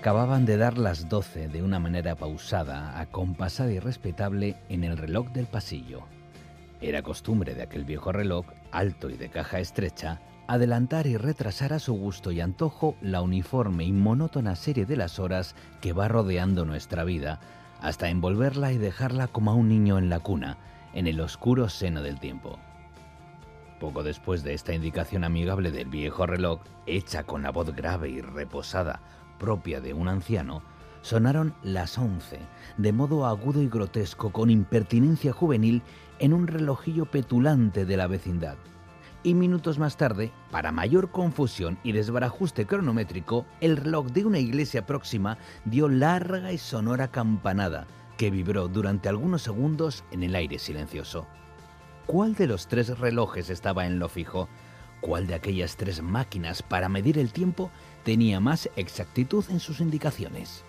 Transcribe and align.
Acababan 0.00 0.46
de 0.46 0.56
dar 0.56 0.78
las 0.78 1.10
doce 1.10 1.46
de 1.48 1.62
una 1.62 1.78
manera 1.78 2.14
pausada, 2.14 2.98
acompasada 2.98 3.70
y 3.70 3.80
respetable 3.80 4.56
en 4.70 4.82
el 4.82 4.96
reloj 4.96 5.28
del 5.28 5.44
pasillo. 5.44 6.04
Era 6.80 7.02
costumbre 7.02 7.54
de 7.54 7.60
aquel 7.60 7.84
viejo 7.84 8.10
reloj, 8.10 8.46
alto 8.72 9.10
y 9.10 9.18
de 9.18 9.28
caja 9.28 9.60
estrecha, 9.60 10.22
adelantar 10.46 11.06
y 11.06 11.18
retrasar 11.18 11.74
a 11.74 11.78
su 11.78 11.92
gusto 11.92 12.32
y 12.32 12.40
antojo 12.40 12.96
la 13.02 13.20
uniforme 13.20 13.84
y 13.84 13.92
monótona 13.92 14.56
serie 14.56 14.86
de 14.86 14.96
las 14.96 15.18
horas 15.18 15.54
que 15.82 15.92
va 15.92 16.08
rodeando 16.08 16.64
nuestra 16.64 17.04
vida, 17.04 17.38
hasta 17.82 18.08
envolverla 18.08 18.72
y 18.72 18.78
dejarla 18.78 19.26
como 19.26 19.50
a 19.50 19.54
un 19.54 19.68
niño 19.68 19.98
en 19.98 20.08
la 20.08 20.20
cuna, 20.20 20.56
en 20.94 21.08
el 21.08 21.20
oscuro 21.20 21.68
seno 21.68 22.00
del 22.00 22.18
tiempo. 22.18 22.58
Poco 23.78 24.02
después 24.02 24.44
de 24.44 24.54
esta 24.54 24.72
indicación 24.72 25.24
amigable 25.24 25.70
del 25.70 25.88
viejo 25.88 26.24
reloj, 26.24 26.60
hecha 26.86 27.24
con 27.24 27.42
la 27.42 27.50
voz 27.50 27.76
grave 27.76 28.08
y 28.08 28.22
reposada 28.22 29.02
propia 29.40 29.80
de 29.80 29.92
un 29.92 30.06
anciano, 30.06 30.62
sonaron 31.02 31.54
las 31.64 31.98
once, 31.98 32.38
de 32.76 32.92
modo 32.92 33.26
agudo 33.26 33.60
y 33.60 33.68
grotesco, 33.68 34.30
con 34.30 34.50
impertinencia 34.50 35.32
juvenil, 35.32 35.82
en 36.20 36.32
un 36.32 36.46
relojillo 36.46 37.06
petulante 37.06 37.84
de 37.84 37.96
la 37.96 38.06
vecindad. 38.06 38.56
Y 39.22 39.34
minutos 39.34 39.78
más 39.78 39.96
tarde, 39.96 40.30
para 40.50 40.72
mayor 40.72 41.10
confusión 41.10 41.78
y 41.82 41.92
desbarajuste 41.92 42.66
cronométrico, 42.66 43.46
el 43.60 43.76
reloj 43.76 44.06
de 44.08 44.24
una 44.24 44.38
iglesia 44.38 44.86
próxima 44.86 45.38
dio 45.64 45.88
larga 45.88 46.52
y 46.52 46.58
sonora 46.58 47.08
campanada, 47.08 47.86
que 48.16 48.30
vibró 48.30 48.68
durante 48.68 49.08
algunos 49.08 49.42
segundos 49.42 50.04
en 50.10 50.22
el 50.22 50.34
aire 50.34 50.58
silencioso. 50.58 51.26
¿Cuál 52.06 52.34
de 52.34 52.46
los 52.46 52.66
tres 52.66 52.98
relojes 52.98 53.50
estaba 53.50 53.86
en 53.86 53.98
lo 53.98 54.08
fijo? 54.08 54.48
¿Cuál 55.00 55.26
de 55.26 55.34
aquellas 55.34 55.76
tres 55.76 56.02
máquinas 56.02 56.62
para 56.62 56.88
medir 56.88 57.18
el 57.18 57.32
tiempo 57.32 57.70
tenía 58.04 58.40
más 58.40 58.68
exactitud 58.76 59.44
en 59.50 59.60
sus 59.60 59.80
indicaciones? 59.80 60.64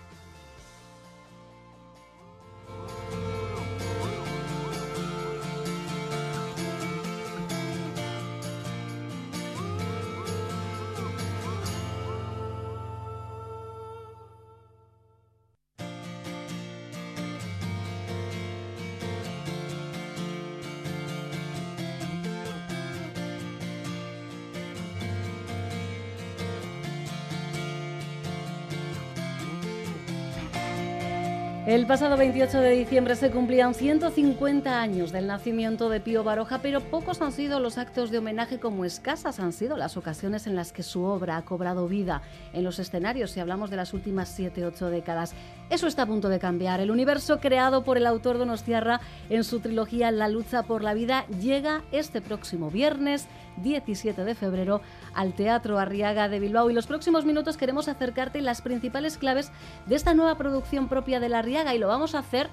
Pasado 31.92 32.16
28 32.16 32.62
de 32.62 32.72
diciembre 32.72 33.18
se 33.18 33.32
cumplían 33.32 33.74
150 33.74 34.82
años 34.82 35.12
del 35.12 35.28
nacimiento 35.28 35.90
de 35.90 36.00
Pío 36.00 36.24
Baroja, 36.24 36.60
pero 36.60 36.80
pocos 36.80 37.22
han 37.22 37.34
sido 37.34 37.60
los 37.60 37.78
actos 37.78 38.12
de 38.12 38.20
homenaje 38.20 38.62
como 38.62 38.86
escasas 38.86 39.42
han 39.42 39.52
sido 39.52 39.76
las 39.76 39.98
ocasiones 39.98 40.48
en 40.48 40.56
las 40.56 40.72
que 40.72 40.84
su 40.84 41.04
obra 41.04 41.36
ha 41.36 41.42
cobrado 41.44 41.90
vida 41.90 42.22
en 42.54 42.64
los 42.64 42.80
escenarios, 42.80 43.32
si 43.32 43.42
hablamos 43.42 43.70
de 43.70 43.76
las 43.76 43.94
últimas 43.94 44.40
7-8 44.40 44.88
décadas. 44.88 45.34
Eso 45.70 45.86
está 45.88 46.04
a 46.04 46.06
punto 46.06 46.30
de 46.30 46.40
cambiar. 46.40 46.80
El 46.80 46.92
universo 46.92 47.42
creado 47.42 47.84
por 47.84 47.98
el 47.98 48.08
autor 48.08 48.38
Donostiarra 48.38 49.02
en 49.30 49.44
su 49.44 49.60
trilogía 49.60 50.12
La 50.12 50.30
lucha 50.30 50.64
por 50.64 50.84
la 50.84 50.94
vida 50.94 51.26
llega 51.42 51.82
este 51.92 52.22
próximo 52.22 52.70
viernes 52.70 53.28
17 53.58 54.24
de 54.24 54.36
febrero 54.36 54.82
al 55.14 55.34
Teatro 55.34 55.80
Arriaga 55.80 56.30
de 56.30 56.40
Bilbao. 56.40 56.70
Y 56.70 56.74
los 56.74 56.88
próximos 56.88 57.26
minutos 57.26 57.58
queremos 57.58 57.88
acercarte 57.88 58.42
las 58.42 58.62
principales 58.62 59.18
claves 59.18 59.52
de 59.88 59.96
esta 59.96 60.14
nueva 60.14 60.38
producción 60.38 60.88
propia 60.88 61.20
de 61.20 61.30
la 61.30 61.40
Arriaga 61.40 61.76
y 61.76 61.80
lo 61.82 61.88
vamos 61.88 62.16
a 62.16 62.20
hacer 62.20 62.50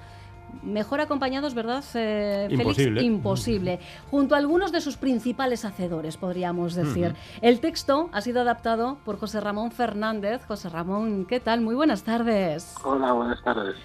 mejor 0.63 1.01
acompañados, 1.01 1.55
¿verdad, 1.55 1.85
eh, 1.95 2.49
Imposible. 2.51 3.03
Imposible. 3.03 3.81
Junto 4.11 4.35
a 4.35 4.39
algunos 4.39 4.73
de 4.73 4.81
sus 4.81 4.97
principales 4.97 5.65
hacedores, 5.65 6.17
podríamos 6.17 6.75
decir. 6.75 7.15
El 7.43 7.61
texto 7.61 8.09
ha 8.13 8.21
sido 8.21 8.41
adaptado 8.41 8.99
por 9.05 9.19
José 9.19 9.41
Ramón 9.41 9.71
Fernández. 9.71 10.45
José 10.47 10.69
Ramón, 10.69 11.27
¿qué 11.27 11.41
tal? 11.41 11.61
Muy 11.61 11.75
buenas 11.75 12.03
tardes. 12.03 12.75
Hola, 12.83 13.13
buenas 13.13 13.43
tardes. 13.43 13.77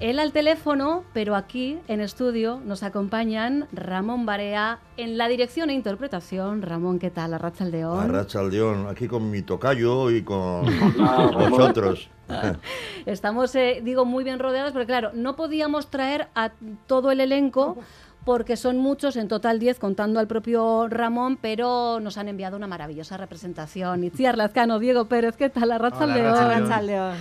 Él 0.00 0.18
al 0.18 0.32
teléfono, 0.32 1.04
pero 1.12 1.36
aquí 1.36 1.78
en 1.86 2.00
estudio 2.00 2.60
nos 2.64 2.82
acompañan 2.82 3.68
Ramón 3.72 4.26
Barea 4.26 4.80
en 4.96 5.16
la 5.16 5.28
dirección 5.28 5.70
e 5.70 5.74
interpretación. 5.74 6.62
Ramón, 6.62 6.98
¿qué 6.98 7.10
tal? 7.10 7.34
Arracha 7.34 7.64
Aldeón. 7.64 8.00
Arracha 8.00 8.40
Aldeón, 8.40 8.88
aquí 8.88 9.06
con 9.06 9.30
mi 9.30 9.42
tocayo 9.42 10.10
y 10.10 10.22
con 10.22 10.64
vosotros. 11.38 12.10
Estamos, 13.06 13.54
eh, 13.54 13.80
digo, 13.84 14.04
muy 14.04 14.24
bien 14.24 14.38
rodeados, 14.38 14.72
pero 14.72 14.86
claro, 14.86 15.10
no 15.14 15.36
podíamos 15.36 15.88
traer 15.88 16.28
a 16.34 16.50
todo 16.86 17.10
el 17.10 17.20
elenco 17.20 17.76
porque 18.24 18.56
son 18.56 18.78
muchos, 18.78 19.16
en 19.16 19.28
total 19.28 19.58
10, 19.58 19.78
contando 19.78 20.18
al 20.18 20.26
propio 20.26 20.88
Ramón, 20.88 21.38
pero 21.40 22.00
nos 22.00 22.16
han 22.16 22.28
enviado 22.28 22.56
una 22.56 22.66
maravillosa 22.66 23.18
representación. 23.18 24.02
Itziar 24.02 24.38
Lazcano, 24.38 24.78
Diego 24.78 25.04
Pérez, 25.04 25.36
¿qué 25.36 25.50
tal? 25.50 25.70
Arracha 25.72 26.04
Aldeón. 26.04 27.16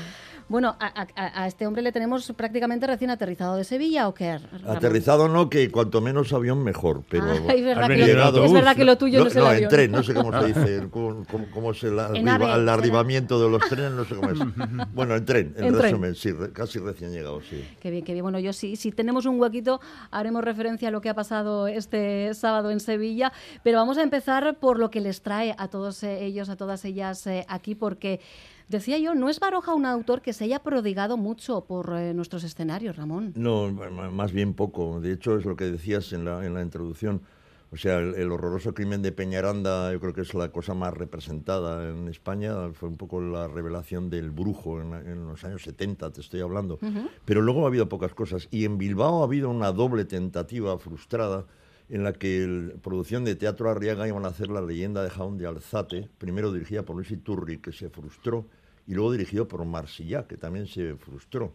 Bueno, 0.53 0.77
a, 0.79 1.47
este 1.47 1.65
hombre 1.65 1.81
le 1.81 1.91
tenemos 1.91 2.31
prácticamente 2.37 2.85
recién 2.85 3.09
aterrizado 3.09 3.55
de 3.55 3.63
Sevilla 3.63 4.07
o 4.07 4.13
qué? 4.13 4.37
Aterrizado 4.67 5.27
no, 5.27 5.49
que 5.49 5.71
cuanto 5.71 5.99
menos 5.99 6.31
avión 6.31 6.63
mejor, 6.63 7.01
pero 7.09 7.25
ah, 7.25 7.53
es, 7.55 7.65
verdad 7.65 7.87
que 7.87 8.13
lo, 8.13 8.45
es, 8.45 8.53
verdad 8.53 8.75
que 8.75 8.85
lo, 8.85 8.95
tuyo 8.95 9.21
no, 9.21 9.25
es 9.25 9.35
el 9.35 9.41
no, 9.41 9.47
avión. 9.47 9.63
en 9.63 9.69
tren, 9.69 9.91
no 9.91 10.03
sé 10.03 10.13
cómo 10.13 10.39
se 10.39 10.45
dice, 10.45 10.87
cómo, 10.91 11.25
cómo 11.51 11.71
es 11.71 11.83
el, 11.83 11.97
arribamiento 11.97 13.41
de 13.41 13.49
los 13.49 13.67
trenes, 13.67 13.93
no 13.93 14.05
sé 14.05 14.13
cómo 14.13 14.29
es. 14.29 14.37
Bueno, 14.93 15.15
en 15.15 15.25
tren, 15.25 15.55
en, 15.57 15.73
resumen, 15.73 16.13
sí, 16.13 16.31
casi 16.53 16.77
recién 16.77 17.11
llegado, 17.11 17.41
sí. 17.41 17.67
Qué 17.79 17.89
bien, 17.89 18.05
qué 18.05 18.13
bien. 18.13 18.21
Bueno, 18.21 18.37
yo 18.37 18.53
sí, 18.53 18.75
si 18.75 18.91
tenemos 18.91 19.25
un 19.25 19.41
huequito, 19.41 19.81
haremos 20.11 20.43
referencia 20.43 20.89
a 20.89 20.91
lo 20.91 21.01
que 21.01 21.09
ha 21.09 21.15
pasado 21.15 21.65
este 21.65 22.31
sábado 22.35 22.69
en 22.69 22.79
Sevilla, 22.79 23.33
pero 23.63 23.79
vamos 23.79 23.97
a 23.97 24.03
empezar 24.03 24.59
por 24.59 24.77
lo 24.77 24.91
que 24.91 25.01
les 25.01 25.23
trae 25.23 25.55
a 25.57 25.67
todos 25.69 26.03
eh, 26.03 26.23
ellos, 26.23 26.49
a 26.49 26.57
todas 26.57 26.85
ellas 26.85 27.25
eh, 27.25 27.43
aquí, 27.49 27.73
porque 27.73 28.19
Decía 28.69 28.97
yo, 28.97 29.15
¿no 29.15 29.29
es 29.29 29.39
Baroja 29.39 29.73
un 29.73 29.85
autor 29.85 30.21
que 30.21 30.33
se 30.33 30.45
haya 30.45 30.59
prodigado 30.59 31.17
mucho 31.17 31.65
por 31.65 31.93
eh, 31.97 32.13
nuestros 32.13 32.43
escenarios, 32.43 32.95
Ramón? 32.95 33.33
No, 33.35 33.71
más 33.71 34.31
bien 34.31 34.53
poco. 34.53 34.99
De 35.01 35.11
hecho, 35.13 35.37
es 35.37 35.45
lo 35.45 35.55
que 35.55 35.65
decías 35.65 36.13
en 36.13 36.25
la, 36.25 36.45
en 36.45 36.53
la 36.53 36.61
introducción. 36.61 37.21
O 37.73 37.75
sea, 37.75 37.97
el, 37.97 38.31
horroroso 38.31 38.75
crimen 38.75 39.01
de 39.01 39.11
Peñaranda 39.11 39.91
yo 39.91 39.99
creo 39.99 40.13
que 40.13 40.21
es 40.21 40.35
la 40.35 40.49
cosa 40.49 40.75
más 40.75 40.93
representada 40.93 41.89
en 41.89 42.07
España. 42.07 42.71
Fue 42.73 42.87
un 42.87 42.97
poco 42.97 43.19
la 43.19 43.47
revelación 43.47 44.11
del 44.11 44.29
brujo 44.29 44.79
en, 44.79 45.27
los 45.27 45.43
años 45.43 45.63
70, 45.63 46.11
te 46.11 46.21
estoy 46.21 46.41
hablando. 46.41 46.77
Pero 47.25 47.41
luego 47.41 47.63
ha 47.63 47.69
habido 47.69 47.89
pocas 47.89 48.13
cosas. 48.13 48.47
Y 48.51 48.65
en 48.65 48.77
Bilbao 48.77 49.21
ha 49.21 49.25
habido 49.25 49.49
una 49.49 49.71
doble 49.71 50.05
tentativa 50.05 50.77
frustrada 50.77 51.45
en 51.89 52.03
la 52.03 52.13
que 52.13 52.47
la 52.47 52.81
producción 52.81 53.25
de 53.25 53.35
Teatro 53.35 53.69
Arriaga 53.69 54.07
iban 54.07 54.25
a 54.25 54.29
hacer 54.29 54.49
La 54.49 54.61
leyenda 54.61 55.03
de 55.03 55.09
Jaun 55.09 55.37
de 55.37 55.47
Alzate, 55.47 56.09
primero 56.17 56.51
dirigida 56.51 56.83
por 56.83 56.95
Luis 56.95 57.11
Iturri, 57.11 57.57
que 57.57 57.71
se 57.71 57.89
frustró, 57.89 58.45
y 58.87 58.93
luego 58.93 59.11
dirigido 59.11 59.47
por 59.47 59.63
Marsillac, 59.65 60.27
que 60.27 60.37
también 60.37 60.67
se 60.67 60.95
frustró 60.95 61.53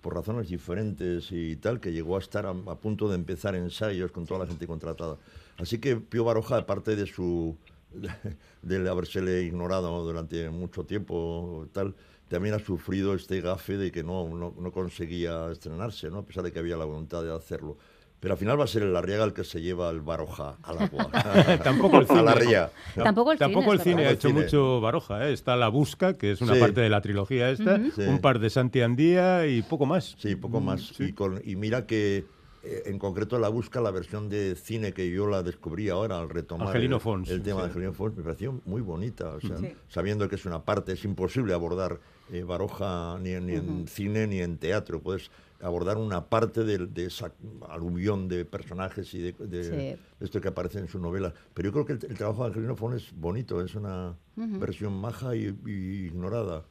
por 0.00 0.14
razones 0.14 0.48
diferentes 0.48 1.30
y 1.30 1.56
tal, 1.56 1.80
que 1.80 1.92
llegó 1.92 2.16
a 2.16 2.20
estar 2.20 2.46
a, 2.46 2.54
punto 2.76 3.08
de 3.08 3.16
empezar 3.16 3.54
ensayos 3.54 4.10
con 4.12 4.26
toda 4.26 4.40
la 4.40 4.46
gente 4.46 4.66
contratada. 4.66 5.18
Así 5.58 5.78
que 5.78 5.96
Pío 5.96 6.24
Baroja, 6.24 6.56
aparte 6.56 6.96
de 6.96 7.06
su 7.06 7.56
de, 8.62 8.88
habérsele 8.88 9.42
ignorado 9.42 10.04
durante 10.04 10.48
mucho 10.50 10.84
tiempo 10.84 11.66
tal, 11.72 11.94
también 12.28 12.54
ha 12.54 12.60
sufrido 12.60 13.14
este 13.14 13.40
gafe 13.40 13.76
de 13.76 13.90
que 13.90 14.02
no, 14.02 14.28
no, 14.28 14.54
no 14.56 14.72
conseguía 14.72 15.50
estrenarse, 15.50 16.10
¿no? 16.10 16.18
a 16.18 16.24
pesar 16.24 16.44
de 16.44 16.52
que 16.52 16.60
había 16.60 16.76
la 16.76 16.84
voluntad 16.84 17.22
de 17.22 17.34
hacerlo. 17.34 17.76
Pero 18.20 18.34
al 18.34 18.38
final 18.38 18.60
va 18.60 18.64
a 18.64 18.66
ser 18.66 18.82
el 18.82 18.94
Arriaga 18.94 19.24
el 19.24 19.32
que 19.32 19.44
se 19.44 19.62
lleva 19.62 19.88
el 19.88 20.02
Baroja 20.02 20.58
al 20.62 20.78
agua. 20.78 21.10
Tampoco 21.64 21.98
el 21.98 22.06
cine. 22.06 22.20
A 22.20 22.22
la 22.22 22.34
ría. 22.34 22.70
Tampoco 22.94 23.32
el 23.32 23.38
Tampoco 23.38 23.72
el 23.72 23.80
cine 23.80 24.06
ha 24.06 24.10
hecho 24.10 24.30
mucho 24.30 24.80
Baroja. 24.82 25.26
¿eh? 25.26 25.32
Está 25.32 25.56
La 25.56 25.68
Busca, 25.68 26.18
que 26.18 26.32
es 26.32 26.42
una 26.42 26.54
parte 26.54 26.82
de 26.82 26.90
la 26.90 27.00
trilogía 27.00 27.50
esta, 27.50 27.80
un 27.96 28.18
par 28.20 28.38
de 28.38 28.50
Santi 28.50 28.82
Andía 28.82 29.46
y 29.46 29.62
poco 29.62 29.86
más. 29.86 30.16
Sí, 30.18 30.36
poco 30.36 30.60
más. 30.60 30.92
Y, 31.00 31.14
con, 31.14 31.40
y 31.42 31.56
mira 31.56 31.86
que 31.86 32.26
eh, 32.62 32.82
en 32.86 32.98
concreto 32.98 33.38
La 33.38 33.48
Busca, 33.48 33.80
la 33.80 33.90
versión 33.90 34.28
de 34.28 34.54
cine 34.54 34.92
que 34.92 35.10
yo 35.10 35.26
la 35.26 35.42
descubrí 35.42 35.88
ahora 35.88 36.18
al 36.18 36.28
retomar 36.28 36.76
el, 36.76 36.82
el, 36.82 37.42
tema 37.42 37.62
de 37.62 37.66
Angelino 37.68 37.94
Fons, 37.94 38.16
me 38.16 38.22
pareció 38.22 38.60
muy 38.66 38.82
bonita. 38.82 39.30
O 39.30 39.40
sea, 39.40 39.56
Sabiendo 39.88 40.28
que 40.28 40.34
es 40.34 40.44
una 40.44 40.62
parte, 40.62 40.92
es 40.92 41.04
imposible 41.06 41.54
abordar 41.54 42.00
eh, 42.32 42.42
Baroja 42.42 43.18
ni, 43.20 43.34
ni 43.40 43.54
en 43.54 43.86
cine 43.88 44.26
ni 44.26 44.40
en 44.40 44.58
teatro. 44.58 45.00
Puedes 45.00 45.30
abordar 45.62 45.98
una 45.98 46.26
parte 46.26 46.64
de, 46.64 46.86
de 46.86 47.06
esa 47.06 47.32
aluvión 47.68 48.28
de 48.28 48.44
personajes 48.44 49.12
y 49.14 49.32
de, 49.32 49.98
esto 50.20 50.40
que 50.40 50.48
aparece 50.48 50.78
en 50.78 50.88
su 50.88 50.98
novela. 50.98 51.34
Pero 51.54 51.68
yo 51.68 51.72
creo 51.72 51.98
que 51.98 52.06
el, 52.06 52.16
trabajo 52.16 52.42
de 52.42 52.48
Angelino 52.48 52.76
Fon 52.76 52.94
es 52.94 53.12
bonito, 53.14 53.62
es 53.62 53.74
una 53.74 54.16
versión 54.36 54.94
maja 54.94 55.34
y, 55.36 55.54
ignorada. 55.66 56.64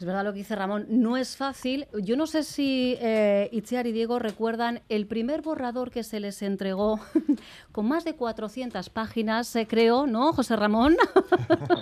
Es 0.00 0.06
verdad 0.06 0.24
lo 0.24 0.32
que 0.32 0.38
dice 0.38 0.56
Ramón, 0.56 0.86
no 0.88 1.18
es 1.18 1.36
fácil. 1.36 1.86
Yo 2.02 2.16
no 2.16 2.26
sé 2.26 2.42
si 2.42 2.96
eh, 3.00 3.50
Itziar 3.52 3.86
y 3.86 3.92
Diego 3.92 4.18
recuerdan 4.18 4.80
el 4.88 5.06
primer 5.06 5.42
borrador 5.42 5.90
que 5.90 6.04
se 6.04 6.20
les 6.20 6.40
entregó 6.40 6.98
con 7.72 7.86
más 7.86 8.04
de 8.04 8.14
400 8.14 8.88
páginas, 8.88 9.46
se 9.46 9.66
creó, 9.66 10.06
¿no, 10.06 10.32
José 10.32 10.56
Ramón? 10.56 10.96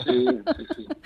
Sí, 0.05 0.27
sí, 0.27 0.67
sí. 0.77 0.87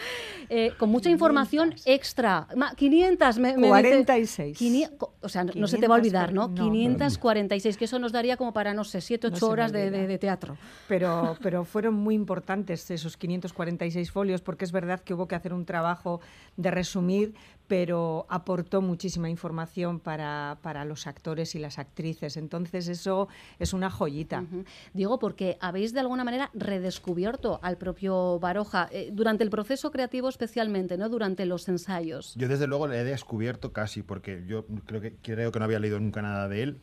Eh, 0.49 0.73
con 0.76 0.91
mucha 0.91 1.09
información 1.09 1.75
extra. 1.87 2.47
500, 2.76 3.38
me, 3.38 3.55
46. 3.55 4.91
o 5.20 5.29
sea, 5.29 5.44
no 5.44 5.67
se 5.67 5.79
te 5.79 5.88
va 5.88 5.94
a 5.94 5.99
olvidar, 5.99 6.35
¿no? 6.35 6.53
546, 6.53 7.76
que 7.79 7.87
eso 7.87 7.99
nos 7.99 8.12
daría 8.12 8.37
como 8.37 8.53
para, 8.53 8.75
no 8.75 8.85
sé, 8.85 9.00
7, 9.00 9.29
8 9.29 9.49
horas 9.49 9.73
de, 9.73 9.91
de, 9.91 10.19
teatro. 10.19 10.58
Pero, 10.88 11.38
pero 11.43 11.65
fueron 11.65 11.94
muy 11.94 12.15
importantes 12.15 12.91
esos 12.91 13.17
546 13.17 14.11
folios, 14.11 14.43
porque 14.43 14.67
es 14.67 14.73
verdad 14.73 15.00
que 15.00 15.15
hubo 15.15 15.26
que 15.26 15.37
hacer 15.37 15.55
un 15.55 15.65
trabajo 15.65 16.20
de 16.56 16.70
resumir, 17.02 17.34
pero 17.69 18.26
aportó 18.28 18.82
muchísima 18.82 19.31
información 19.31 19.99
para, 19.99 20.58
para, 20.62 20.84
los 20.84 21.06
actores 21.06 21.54
y 21.54 21.58
las 21.58 21.78
actrices. 21.78 22.37
Entonces 22.37 22.87
eso 22.88 23.28
es 23.58 23.72
una 23.72 23.88
joyita. 23.88 24.44
Digo, 24.93 25.19
porque 25.19 25.56
habéis 25.60 25.94
de 25.94 26.00
alguna 26.00 26.22
manera 26.22 26.50
redescubierto 26.52 27.60
al 27.62 27.78
propio 27.78 28.38
Baroja 28.38 28.88
eh, 28.93 29.10
durante 29.12 29.43
el 29.43 29.49
proceso 29.49 29.90
creativo 29.90 30.28
especialmente, 30.28 30.99
¿no? 30.99 31.08
Durante 31.08 31.46
los 31.46 31.66
ensayos. 31.69 32.34
Yo 32.37 32.46
desde 32.46 32.66
luego 32.66 32.88
le 32.88 33.00
he 33.00 33.05
descubierto 33.05 33.72
casi, 33.72 34.02
porque 34.02 34.44
yo 34.46 34.66
creo 34.84 35.00
que, 35.00 35.14
creo 35.22 35.50
que 35.50 35.58
no 35.58 35.64
había 35.64 35.78
leído 35.78 35.98
nunca 35.98 36.20
nada 36.20 36.48
de 36.48 36.62
él 36.62 36.81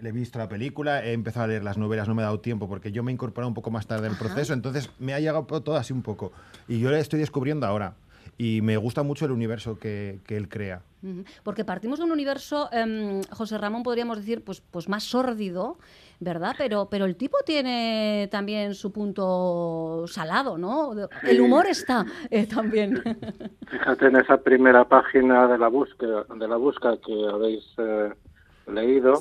le 0.00 0.10
he 0.10 0.12
visto 0.12 0.38
la 0.38 0.48
película, 0.48 1.04
he 1.04 1.12
empezado 1.12 1.46
a 1.46 1.48
leer 1.48 1.64
las 1.64 1.76
novelas, 1.76 2.06
no 2.06 2.14
me 2.14 2.22
he 2.22 2.24
dado 2.24 2.38
tiempo 2.38 2.68
porque 2.68 2.92
yo 2.92 3.02
me 3.02 3.10
he 3.10 3.14
incorporado 3.14 3.48
un 3.48 3.54
poco 3.54 3.72
más 3.72 3.88
tarde 3.88 4.06
en 4.06 4.12
el 4.12 4.18
proceso, 4.18 4.52
entonces 4.52 4.90
me 5.00 5.12
ha 5.12 5.18
llegado 5.18 5.44
todo 5.44 5.76
así 5.76 5.92
un 5.92 6.02
poco. 6.02 6.30
Y 6.68 6.78
yo 6.78 6.92
le 6.92 7.00
estoy 7.00 7.18
descubriendo 7.18 7.66
ahora 7.66 7.96
y 8.38 8.62
me 8.62 8.76
gusta 8.76 9.02
mucho 9.02 9.24
el 9.24 9.32
universo 9.32 9.78
que, 9.78 10.20
él 10.28 10.48
crea. 10.48 10.82
Porque 11.42 11.64
partimos 11.64 11.98
de 11.98 12.04
un 12.04 12.12
universo, 12.12 12.68
em, 12.72 13.22
José 13.30 13.58
Ramón, 13.58 13.82
podríamos 13.82 14.16
decir, 14.16 14.42
pues, 14.44 14.60
pues 14.60 14.88
más 14.88 15.04
sórdido, 15.04 15.76
¿verdad? 16.20 16.54
Pero, 16.56 16.88
pero 16.88 17.04
el 17.04 17.16
tipo 17.16 17.38
tiene 17.44 18.28
también 18.30 18.74
su 18.74 18.92
punto 18.92 20.04
salado, 20.06 20.56
¿no? 20.56 20.92
El 21.22 21.40
humor 21.40 21.66
está 21.66 22.06
eh, 22.30 22.46
también. 22.46 23.02
Fíjate 23.70 24.06
en 24.06 24.16
esa 24.16 24.38
primera 24.38 24.84
página 24.84 25.46
de 25.48 25.58
la 25.58 25.68
búsqueda, 25.68 26.24
de 26.34 26.48
la 26.48 26.56
búsqueda 26.56 26.96
que 27.04 27.28
habéis 27.28 27.64
eh, 27.78 28.12
leído 28.68 29.20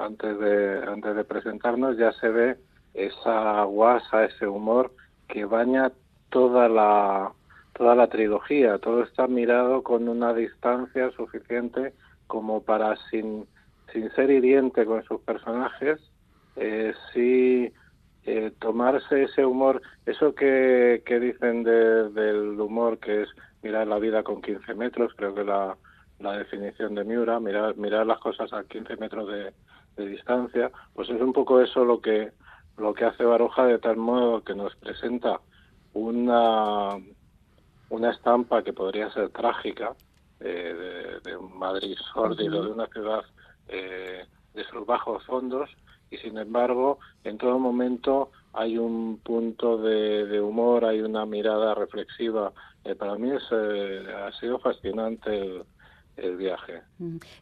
antes 0.00 0.38
de 0.38 0.82
antes 0.86 1.16
de 1.16 1.24
presentarnos, 1.24 1.96
ya 1.96 2.12
se 2.12 2.28
ve 2.28 2.56
esa 2.94 3.64
guasa, 3.64 4.24
ese 4.24 4.46
humor 4.46 4.92
que 5.28 5.44
baña 5.44 5.92
toda 6.30 6.68
la 6.68 7.32
toda 7.72 7.94
la 7.94 8.08
trilogía. 8.08 8.78
Todo 8.78 9.02
está 9.02 9.26
mirado 9.26 9.82
con 9.82 10.08
una 10.08 10.34
distancia 10.34 11.10
suficiente 11.12 11.92
como 12.26 12.62
para, 12.62 12.96
sin, 13.10 13.46
sin 13.92 14.10
ser 14.12 14.30
hiriente 14.30 14.84
con 14.86 15.02
sus 15.04 15.20
personajes, 15.20 16.00
eh, 16.56 16.94
sí 17.12 17.72
eh, 18.24 18.52
tomarse 18.58 19.24
ese 19.24 19.44
humor, 19.44 19.82
eso 20.06 20.34
que, 20.34 21.02
que 21.04 21.20
dicen 21.20 21.62
del 21.64 22.58
humor 22.60 22.98
que 22.98 23.22
es 23.22 23.28
mirar 23.62 23.86
la 23.86 23.98
vida 23.98 24.22
con 24.22 24.40
15 24.40 24.74
metros, 24.74 25.12
creo 25.16 25.34
que 25.34 25.44
la, 25.44 25.76
la 26.20 26.38
definición 26.38 26.94
de 26.94 27.04
Miura, 27.04 27.40
mirar, 27.40 27.76
mirar 27.76 28.06
las 28.06 28.18
cosas 28.18 28.52
a 28.52 28.64
15 28.64 28.96
metros 28.96 29.28
de, 29.28 29.52
de 29.96 30.08
distancia, 30.08 30.70
pues 30.94 31.10
es 31.10 31.20
un 31.20 31.32
poco 31.32 31.60
eso 31.60 31.84
lo 31.84 32.00
que 32.00 32.32
lo 32.78 32.94
que 32.94 33.04
hace 33.04 33.24
Baroja 33.24 33.66
de 33.66 33.78
tal 33.78 33.96
modo 33.96 34.42
que 34.42 34.54
nos 34.54 34.74
presenta 34.76 35.40
una 35.92 36.96
una 37.92 38.10
estampa 38.10 38.62
que 38.62 38.72
podría 38.72 39.12
ser 39.12 39.28
trágica 39.28 39.94
eh, 40.40 41.20
de, 41.22 41.36
un 41.36 41.58
Madrid 41.58 41.94
sórdido, 42.14 42.64
de 42.64 42.72
una 42.72 42.86
ciudad 42.86 43.22
eh, 43.68 44.24
de 44.54 44.64
sus 44.64 44.86
bajos 44.86 45.22
fondos, 45.26 45.68
y 46.10 46.16
sin 46.16 46.38
embargo, 46.38 47.00
en 47.22 47.36
todo 47.36 47.58
momento 47.58 48.30
hay 48.54 48.78
un 48.78 49.18
punto 49.18 49.76
de, 49.76 50.40
humor, 50.40 50.86
hay 50.86 51.02
una 51.02 51.26
mirada 51.26 51.74
reflexiva. 51.74 52.52
Eh, 52.84 52.94
para 52.94 53.16
mí 53.16 53.30
es, 53.30 53.52
ha 53.52 54.32
sido 54.40 54.58
fascinante 54.58 55.30
el, 55.38 55.64
el 56.22 56.36
viaje. 56.36 56.82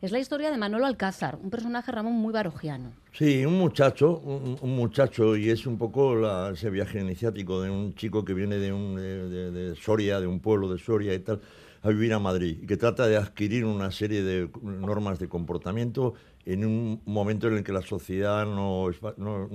Es 0.01 0.11
la 0.11 0.19
historia 0.19 0.51
de 0.51 0.57
Manolo 0.57 0.87
Alcázar, 0.87 1.39
un 1.43 1.51
personaje, 1.51 1.93
Ramón, 1.93 2.15
muy 2.15 2.33
barojiano. 2.33 2.93
Sí, 3.13 3.45
un 3.45 3.59
muchacho, 3.59 4.19
un, 4.19 4.77
muchacho, 4.77 5.37
y 5.37 5.51
es 5.51 5.67
un 5.67 5.77
poco 5.79 6.49
ese 6.51 6.71
viaje 6.71 7.01
iniciático 7.01 7.61
de 7.61 7.71
un 7.71 7.95
chico 7.95 8.25
que 8.25 8.35
viene 8.35 8.57
de, 8.57 8.73
un, 8.73 8.97
de, 8.97 9.75
Soria, 9.77 10.21
de 10.21 10.27
un 10.27 10.41
pueblo 10.41 10.73
de 10.73 10.79
Soria 10.79 11.15
y 11.15 11.19
tal, 11.19 11.41
a 11.83 11.89
vivir 11.89 12.13
a 12.13 12.19
Madrid, 12.19 12.59
y 12.63 12.67
que 12.67 12.77
trata 12.77 13.07
de 13.07 13.17
adquirir 13.17 13.65
una 13.65 13.91
serie 13.91 14.23
de 14.23 14.51
normas 14.63 15.19
de 15.19 15.29
comportamiento 15.29 16.15
en 16.45 16.65
un 16.65 17.03
momento 17.05 17.49
en 17.49 17.59
el 17.59 17.65
que 17.65 17.73
la 17.73 17.83
sociedad 17.83 18.45
no, 18.47 18.91
no, 19.17 19.49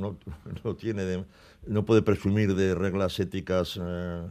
no, 0.63 0.75
tiene 0.77 1.25
no 1.67 1.85
puede 1.85 2.01
presumir 2.01 2.55
de 2.55 2.75
reglas 2.75 3.19
éticas. 3.19 3.79
Eh, 3.81 4.27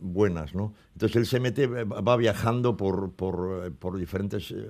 buenas, 0.00 0.54
¿no? 0.54 0.74
Entonces 0.92 1.16
él 1.16 1.26
se 1.26 1.40
mete, 1.40 1.66
va 1.66 2.16
viajando 2.16 2.76
por, 2.76 3.12
por, 3.12 3.72
por 3.74 3.96
diferentes 3.96 4.50
eh, 4.50 4.66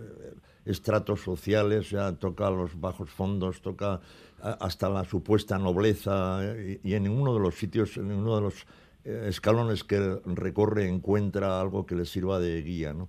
estratos 0.65 1.21
sociales, 1.21 1.91
ya 1.91 2.13
toca 2.13 2.51
los 2.51 2.81
bajos 2.81 3.11
fondos, 3.11 3.63
toca 3.63 4.01
hasta 4.41 4.89
la 4.89 5.05
supuesta 5.05 5.59
nobleza, 5.59 6.41
eh, 6.43 6.81
y, 6.83 6.95
en 6.95 7.09
uno 7.09 7.35
de 7.35 7.41
los 7.41 7.57
sitios, 7.57 7.97
en 7.97 8.13
uno 8.13 8.37
de 8.37 8.43
los 8.43 8.67
escalones 9.05 9.83
que 9.83 9.99
recorre 10.27 10.89
encuentra 10.89 11.61
algo 11.61 11.87
que 11.87 11.97
le 11.97 12.07
sirva 12.07 12.39
de 12.39 12.63
guía, 12.63 12.95
¿no? 12.95 13.09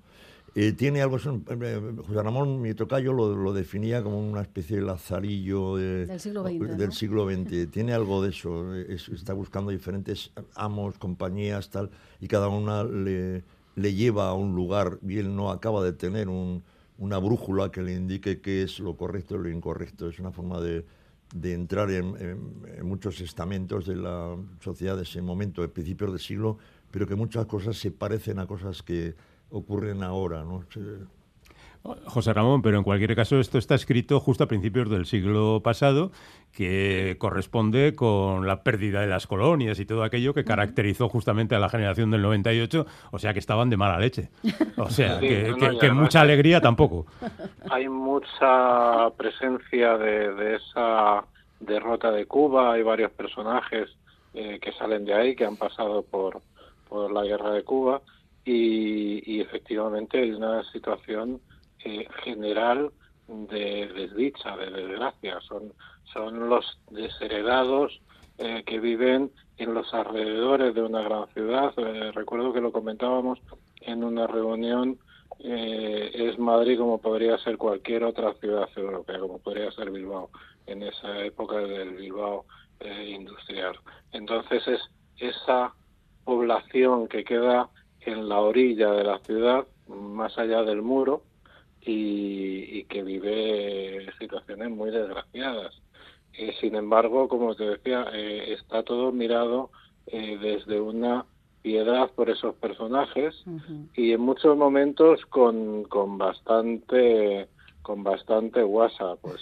Eh, 0.55 0.73
tiene 0.73 1.01
algo, 1.01 1.17
eh, 1.17 1.81
José 2.05 2.21
Ramón, 2.21 2.61
mi 2.61 2.75
tocayo 2.75 3.11
lo, 3.11 3.35
lo, 3.35 3.53
definía 3.53 4.03
como 4.03 4.19
una 4.19 4.41
especie 4.41 4.77
de 4.77 4.83
lazarillo 4.83 5.77
del 5.77 6.19
siglo 6.19 6.43
XX. 6.43 6.77
Del 6.77 6.93
siglo 6.93 7.27
XX. 7.29 7.71
tiene 7.71 7.93
algo 7.93 8.21
de 8.21 8.29
eso, 8.29 8.75
está 8.75 9.33
buscando 9.33 9.71
diferentes 9.71 10.31
amos, 10.53 10.99
compañías, 10.99 11.71
tal, 11.71 11.89
y 12.21 12.27
cada 12.27 12.49
una 12.49 12.83
le, 12.83 13.43
le, 13.75 13.93
lleva 13.95 14.29
a 14.29 14.35
un 14.35 14.53
lugar 14.53 14.99
y 15.01 15.17
él 15.17 15.35
no 15.35 15.49
acaba 15.49 15.83
de 15.83 15.93
tener 15.93 16.29
un, 16.29 16.61
una 16.99 17.17
brújula 17.17 17.71
que 17.71 17.81
le 17.81 17.95
indique 17.95 18.39
qué 18.39 18.61
es 18.61 18.79
lo 18.79 18.95
correcto 18.95 19.35
y 19.35 19.39
lo 19.39 19.49
incorrecto. 19.49 20.07
Es 20.07 20.19
una 20.19 20.31
forma 20.31 20.61
de, 20.61 20.85
de 21.33 21.53
entrar 21.53 21.89
en, 21.89 22.15
en, 22.77 22.85
muchos 22.85 23.19
estamentos 23.21 23.87
de 23.87 23.95
la 23.95 24.35
sociedad 24.59 24.97
de 24.97 25.03
ese 25.03 25.19
momento, 25.23 25.63
de 25.63 25.69
principios 25.69 26.11
del 26.11 26.19
siglo, 26.19 26.59
pero 26.91 27.07
que 27.07 27.15
muchas 27.15 27.47
cosas 27.47 27.75
se 27.75 27.89
parecen 27.89 28.37
a 28.37 28.45
cosas 28.45 28.83
que 28.83 29.15
ocurren 29.53 30.03
ahora. 30.03 30.43
¿no? 30.43 30.65
José 32.05 32.31
Ramón, 32.31 32.61
pero 32.61 32.77
en 32.77 32.83
cualquier 32.83 33.13
caso 33.13 33.39
esto 33.39 33.57
está 33.57 33.75
escrito 33.75 34.21
justo 34.21 34.45
a 34.45 34.47
principios 34.47 34.89
del 34.89 35.05
siglo 35.05 35.61
pasado, 35.61 36.11
que 36.53 37.17
corresponde 37.19 37.93
con 37.93 38.47
la 38.47 38.63
pérdida 38.63 39.01
de 39.01 39.07
las 39.07 39.27
colonias 39.27 39.79
y 39.79 39.85
todo 39.85 40.03
aquello 40.03 40.33
que 40.33 40.45
caracterizó 40.45 41.09
justamente 41.09 41.55
a 41.55 41.59
la 41.59 41.67
generación 41.67 42.09
del 42.09 42.21
98, 42.21 42.85
o 43.11 43.19
sea 43.19 43.33
que 43.33 43.39
estaban 43.39 43.69
de 43.69 43.77
mala 43.77 43.99
leche. 43.99 44.29
O 44.77 44.89
sea, 44.89 45.19
que, 45.19 45.91
mucha 45.93 46.21
alegría 46.21 46.61
tampoco. 46.61 47.05
Hay 47.69 47.89
mucha 47.89 49.09
presencia 49.17 49.97
de, 49.97 50.55
esa 50.55 51.25
derrota 51.59 52.11
de 52.11 52.25
Cuba, 52.25 52.73
hay 52.73 52.83
varios 52.83 53.11
personajes 53.11 53.89
eh, 54.33 54.57
que 54.61 54.71
salen 54.73 55.05
de 55.05 55.13
ahí, 55.13 55.35
que 55.35 55.45
han 55.45 55.57
pasado 55.57 56.01
por, 56.01 56.41
por 56.87 57.11
la 57.11 57.23
guerra 57.23 57.51
de 57.51 57.63
Cuba 57.63 58.01
y, 58.45 59.41
efectivamente 59.41 60.19
hay 60.19 60.31
una 60.31 60.63
situación 60.71 61.41
eh, 61.83 62.07
general 62.23 62.91
de 63.27 63.87
desdicha, 63.87 64.55
de 64.57 64.69
desgracia. 64.69 65.39
Son, 65.41 65.73
son 66.11 66.49
los 66.49 66.79
desheredados 66.91 68.01
eh, 68.37 68.63
que 68.65 68.79
viven 68.79 69.31
en 69.57 69.73
los 69.73 69.93
alrededores 69.93 70.73
de 70.75 70.81
una 70.81 71.01
gran 71.01 71.27
ciudad. 71.29 71.73
Eh, 71.77 72.11
recuerdo 72.11 72.51
que 72.53 72.61
lo 72.61 72.71
comentábamos 72.71 73.39
en 73.81 74.03
una 74.03 74.27
reunión. 74.27 74.97
es 75.39 76.37
Madrid 76.37 76.77
como 76.77 76.99
podría 76.99 77.37
ser 77.39 77.57
cualquier 77.57 78.03
otra 78.03 78.33
ciudad 78.35 78.69
europea, 78.75 79.19
como 79.19 79.39
podría 79.39 79.71
ser 79.71 79.89
Bilbao, 79.91 80.29
en 80.67 80.83
esa 80.83 81.19
época 81.25 81.57
del 81.57 81.95
Bilbao 81.95 82.45
industrial. 83.07 83.75
Entonces 84.11 84.67
es 84.67 84.81
esa 85.17 85.73
población 86.23 87.07
que 87.07 87.23
queda 87.23 87.69
en 88.05 88.29
la 88.29 88.39
orilla 88.39 88.91
de 88.91 89.03
la 89.03 89.19
ciudad, 89.19 89.65
más 89.87 90.37
allá 90.37 90.63
del 90.63 90.81
muro, 90.81 91.23
y, 91.85 92.83
que 92.85 93.03
vive 93.03 94.07
situaciones 94.19 94.69
muy 94.69 94.91
desgraciadas. 94.91 95.81
Eh, 96.33 96.53
sin 96.59 96.75
embargo, 96.75 97.27
como 97.27 97.55
te 97.55 97.65
decía, 97.65 98.07
eh, 98.13 98.53
está 98.53 98.83
todo 98.83 99.11
mirado 99.11 99.71
eh, 100.07 100.37
desde 100.41 100.79
una 100.79 101.25
piedad 101.61 102.09
por 102.11 102.29
esos 102.29 102.55
personajes 102.55 103.41
y 103.95 104.11
en 104.11 104.19
muchos 104.19 104.57
momentos 104.57 105.25
con, 105.27 105.85
con 105.85 106.17
bastante 106.17 107.47
con 107.81 108.03
bastante 108.03 108.61
guasa 108.63 109.15
pues 109.21 109.39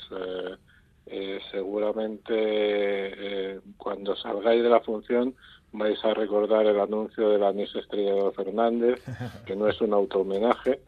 seguramente 1.49 3.59
cuando 3.77 4.15
salgáis 4.17 4.61
de 4.61 4.69
la 4.69 4.81
función 4.81 5.33
vais 5.73 6.03
a 6.03 6.13
recordar 6.13 6.65
el 6.65 6.79
anuncio 6.79 7.29
del 7.29 7.43
anís 7.43 7.73
estrellado 7.75 8.31
Fernández, 8.33 9.01
que 9.45 9.55
no 9.55 9.67
es 9.67 9.79
un 9.81 9.93
auto-homenaje, 9.93 10.79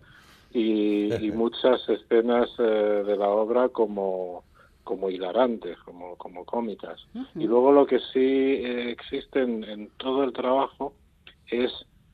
y, 0.53 1.31
muchas 1.33 1.87
escenas 1.89 2.49
eh, 2.59 2.63
de 2.63 3.17
la 3.17 3.29
obra 3.29 3.69
como, 3.69 4.43
como 4.83 5.09
hilarantes, 5.09 5.79
como, 5.79 6.15
como 6.17 6.45
cómicas. 6.45 6.99
Y 7.35 7.45
luego 7.45 7.71
lo 7.71 7.87
que 7.87 7.99
sí 7.99 8.19
eh, 8.19 8.91
existe 8.91 9.41
en, 9.41 9.89
todo 9.97 10.23
el 10.23 10.31
trabajo 10.31 10.93
es 11.47 11.71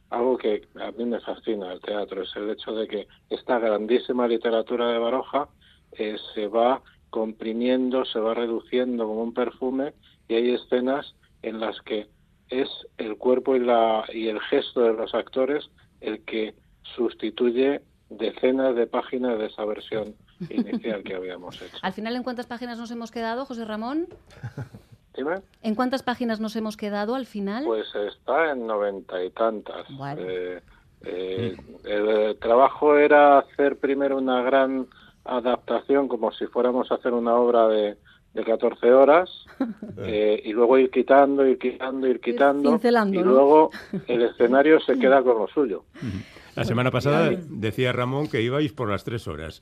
algo 0.10 0.38
que 0.38 0.68
a 0.80 0.92
mí 0.92 1.06
me 1.06 1.20
fascina 1.20 1.74
el 1.74 1.82
teatro, 1.82 2.24
es 2.24 2.34
el 2.36 2.50
hecho 2.50 2.74
de 2.74 2.88
que 2.88 3.08
esta 3.30 3.60
grandísima 3.60 4.28
literatura 4.28 4.90
de 4.90 5.00
Baroja 5.00 5.50
eh, 5.92 6.16
se 6.34 6.48
va 6.48 6.82
comprimiendo, 7.10 8.06
se 8.06 8.20
va 8.20 8.34
reduciendo 8.34 9.06
como 9.06 9.24
un 9.24 9.34
perfume 9.34 9.94
y 10.28 10.36
hay 10.36 10.54
escenas 10.54 11.16
en 11.42 11.60
las 11.60 11.80
que 11.82 12.08
es 12.50 12.70
el 12.98 13.18
cuerpo 13.18 13.56
y, 13.56 13.60
la, 13.60 14.06
y 14.14 14.28
el 14.28 14.40
gesto 14.42 14.82
de 14.82 14.94
los 14.94 15.14
actores 15.14 15.70
el 16.02 16.24
que 16.26 16.56
sustituye 16.96 17.82
decenas 18.10 18.76
de 18.76 18.88
páginas 18.88 19.38
de 19.38 19.48
esa 19.48 19.66
versión 19.66 20.16
inicial 20.50 21.04
que 21.04 21.16
habíamos 21.16 21.62
hecho. 21.62 21.78
Al 21.82 21.94
final, 21.94 22.16
¿en 22.16 22.24
cuántas 22.24 22.48
páginas 22.48 22.78
nos 22.78 22.92
hemos 22.92 23.12
quedado, 23.12 23.46
José 23.46 23.66
Ramón? 23.66 24.08
Dime. 25.16 25.36
¿En 25.62 25.76
cuántas 25.76 26.04
páginas 26.04 26.40
nos 26.40 26.56
hemos 26.56 26.78
quedado 26.78 27.16
al 27.16 27.26
final? 27.26 27.66
Pues 27.66 27.88
está 27.94 28.52
en 28.52 28.66
noventa 28.66 29.22
y 29.24 29.30
tantas. 29.32 29.86
Eh, 30.18 30.62
eh, 31.04 31.58
el 31.84 32.38
trabajo 32.40 32.98
era 32.98 33.40
hacer 33.40 33.78
primero 33.78 34.18
una 34.18 34.42
gran 34.44 34.88
adaptación, 35.26 36.08
como 36.08 36.32
si 36.32 36.46
fuéramos 36.48 36.92
a 36.92 36.96
hacer 36.96 37.14
una 37.14 37.36
obra 37.36 37.68
de, 37.68 37.98
de 38.40 38.46
14 38.46 38.92
horas, 38.92 39.30
eh, 39.98 40.42
y 40.44 40.54
luego 40.54 40.78
ir 40.78 40.90
quitando, 40.90 41.46
ir 41.46 41.58
quitando, 41.58 42.08
ir 42.08 42.20
quitando, 42.20 42.80
y 43.12 43.24
luego 43.24 43.72
el 44.08 44.24
escenario 44.24 44.80
se 44.80 44.98
queda 44.98 45.22
con 45.22 45.38
lo 45.38 45.48
suyo. 45.48 45.84
La 46.56 46.64
semana 46.66 46.92
pasada 46.92 47.30
decía 47.50 47.92
Ramón 47.92 48.28
que 48.28 48.42
ibais 48.42 48.74
por 48.74 48.90
las 48.90 49.04
tres 49.04 49.28
horas. 49.28 49.62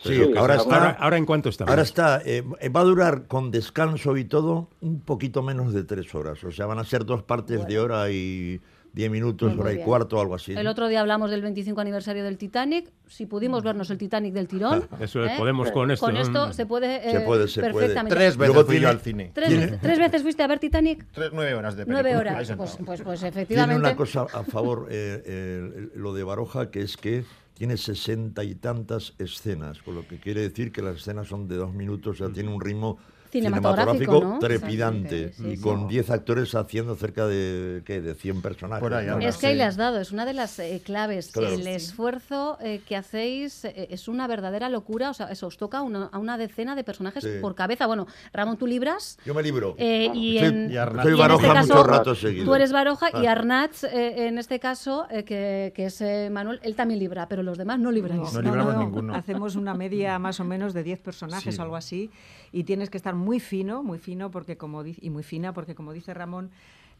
Sí, 0.00 0.32
ahora, 0.36 0.54
está, 0.54 0.90
ahora, 0.90 1.16
en 1.16 1.26
cuánto 1.26 1.48
está. 1.48 1.64
Ahora 1.64 1.82
está, 1.82 2.22
eh, 2.24 2.42
va 2.42 2.80
a 2.80 2.84
durar 2.84 3.26
con 3.26 3.50
descanso 3.50 4.16
y 4.16 4.24
todo 4.24 4.68
un 4.80 5.00
poquito 5.00 5.42
menos 5.42 5.74
de 5.74 5.82
tres 5.82 6.14
horas. 6.14 6.44
O 6.44 6.52
sea, 6.52 6.66
van 6.66 6.78
a 6.78 6.84
ser 6.84 7.04
dos 7.04 7.24
partes 7.24 7.66
de 7.66 7.80
hora 7.80 8.08
y 8.08 8.60
diez 8.98 9.12
minutos, 9.12 9.56
hora 9.56 9.72
y 9.72 9.78
cuarto, 9.78 10.20
algo 10.20 10.34
así. 10.34 10.54
El 10.54 10.66
otro 10.66 10.88
día 10.88 11.00
hablamos 11.00 11.30
del 11.30 11.40
25 11.40 11.80
aniversario 11.80 12.24
del 12.24 12.36
Titanic. 12.36 12.90
Si 13.06 13.26
pudimos 13.26 13.62
vernos 13.62 13.90
el 13.90 13.96
Titanic 13.96 14.34
del 14.34 14.48
tirón. 14.48 14.88
Eso 15.00 15.24
¿eh? 15.24 15.34
podemos 15.38 15.70
con 15.70 15.92
esto. 15.92 16.04
Con 16.04 16.16
esto 16.16 16.52
se 16.52 16.66
puede, 16.66 17.08
se 17.08 17.20
puede, 17.20 17.46
se 17.46 17.60
perfectamente. 17.60 18.16
Tres 18.16 18.36
veces 18.36 18.66
fui 18.66 18.80
yo 18.80 18.88
al 18.88 18.98
cine. 18.98 19.30
¿Tres, 19.32 19.98
veces 19.98 20.22
fuiste 20.22 20.42
a 20.42 20.48
ver 20.48 20.58
Titanic? 20.58 21.06
nueve 21.32 21.54
horas 21.54 21.76
de 21.76 21.86
película. 21.86 22.02
Nueve 22.02 22.18
horas. 22.18 22.52
Pues, 22.56 22.78
pues, 22.84 23.02
pues, 23.02 23.22
efectivamente. 23.22 23.80
Tiene 23.80 23.88
una 23.88 23.96
cosa 23.96 24.22
a 24.22 24.42
favor, 24.42 24.88
eh, 24.90 25.90
lo 25.94 26.12
de 26.12 26.24
Baroja, 26.24 26.72
que 26.72 26.80
es 26.80 26.96
que 26.96 27.22
tiene 27.54 27.76
sesenta 27.76 28.42
y 28.42 28.56
tantas 28.56 29.14
escenas, 29.18 29.80
con 29.80 29.94
lo 29.94 30.08
que 30.08 30.18
quiere 30.18 30.40
decir 30.40 30.72
que 30.72 30.82
las 30.82 30.96
escenas 30.96 31.28
son 31.28 31.46
de 31.46 31.54
dos 31.54 31.72
minutos, 31.72 32.20
o 32.20 32.24
sea, 32.24 32.32
tiene 32.32 32.52
un 32.52 32.60
ritmo 32.60 32.98
cinematográfico, 33.30 34.38
trepidante 34.40 35.32
y 35.38 35.58
con 35.58 35.88
10 35.88 36.10
actores 36.10 36.54
haciendo 36.54 36.94
cerca 36.94 37.26
de, 37.26 37.82
¿qué? 37.84 38.00
de 38.00 38.14
100 38.14 38.42
personajes. 38.42 38.90
es 39.20 39.36
que 39.36 39.48
ahí 39.48 39.56
le 39.56 39.64
has 39.64 39.76
dado, 39.76 40.00
es 40.00 40.12
una 40.12 40.24
de 40.24 40.34
las 40.34 40.58
eh, 40.58 40.80
claves. 40.84 41.34
El 41.36 41.66
esfuerzo 41.66 42.58
eh, 42.60 42.80
que 42.86 42.96
hacéis 42.96 43.64
eh, 43.64 43.88
es 43.90 44.08
una 44.08 44.26
verdadera 44.26 44.68
locura, 44.68 45.10
o 45.10 45.14
sea, 45.14 45.26
eso 45.26 45.46
os 45.46 45.56
toca 45.56 45.82
una, 45.82 46.06
a 46.12 46.18
una 46.18 46.38
decena 46.38 46.74
de 46.74 46.84
personajes 46.84 47.24
por 47.40 47.54
cabeza. 47.54 47.86
Bueno, 47.86 48.06
Ramón, 48.32 48.56
tú 48.56 48.66
libras. 48.66 49.18
Yo 49.24 49.34
me 49.34 49.42
libro. 49.42 49.74
y, 49.78 50.38
en, 50.38 50.72
Soy 51.02 51.14
Baroja 51.14 51.60
este 51.60 51.74
mucho 51.74 51.84
rato 51.84 52.14
seguido. 52.14 52.44
Tú 52.44 52.54
eres 52.54 52.72
Baroja 52.72 53.10
y 53.22 53.26
ah. 53.26 53.32
Arnaz, 53.32 53.84
en 53.84 54.38
este 54.38 54.58
caso, 54.58 55.06
que, 55.08 55.72
que, 55.74 55.86
es 55.86 56.02
Manuel, 56.30 56.60
él 56.62 56.74
también 56.74 57.00
libra, 57.00 57.28
pero 57.28 57.42
los 57.42 57.58
demás 57.58 57.78
no 57.78 57.90
libráis. 57.90 58.32
No, 58.32 58.42
libramos 58.42 58.76
ninguno. 58.76 59.14
Hacemos 59.14 59.56
una 59.56 59.74
media 59.74 60.18
más 60.18 60.40
o 60.40 60.44
menos 60.44 60.74
de 60.74 60.82
10 60.82 61.00
personajes 61.00 61.58
o 61.58 61.62
algo 61.62 61.76
así 61.76 62.10
y 62.52 62.64
tienes 62.64 62.90
que 62.90 62.96
estar 62.96 63.14
muy 63.18 63.40
fino, 63.40 63.82
muy 63.82 63.98
fino 63.98 64.30
porque 64.30 64.56
como 64.56 64.84
y 64.84 65.10
muy 65.10 65.22
fina 65.22 65.52
porque 65.52 65.74
como 65.74 65.92
dice 65.92 66.14
Ramón, 66.14 66.50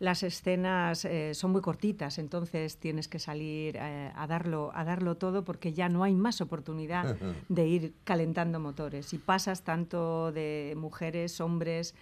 las 0.00 0.22
escenas 0.22 1.04
eh, 1.04 1.34
son 1.34 1.50
muy 1.50 1.60
cortitas, 1.60 2.18
entonces 2.18 2.76
tienes 2.76 3.08
que 3.08 3.18
salir 3.18 3.76
eh, 3.76 4.12
a 4.14 4.26
darlo 4.26 4.70
a 4.74 4.84
darlo 4.84 5.16
todo 5.16 5.44
porque 5.44 5.72
ya 5.72 5.88
no 5.88 6.04
hay 6.04 6.14
más 6.14 6.40
oportunidad 6.40 7.16
de 7.48 7.66
ir 7.66 7.92
calentando 8.04 8.60
motores 8.60 9.12
y 9.12 9.18
pasas 9.18 9.62
tanto 9.62 10.30
de 10.32 10.74
mujeres, 10.76 11.40
hombres. 11.40 11.94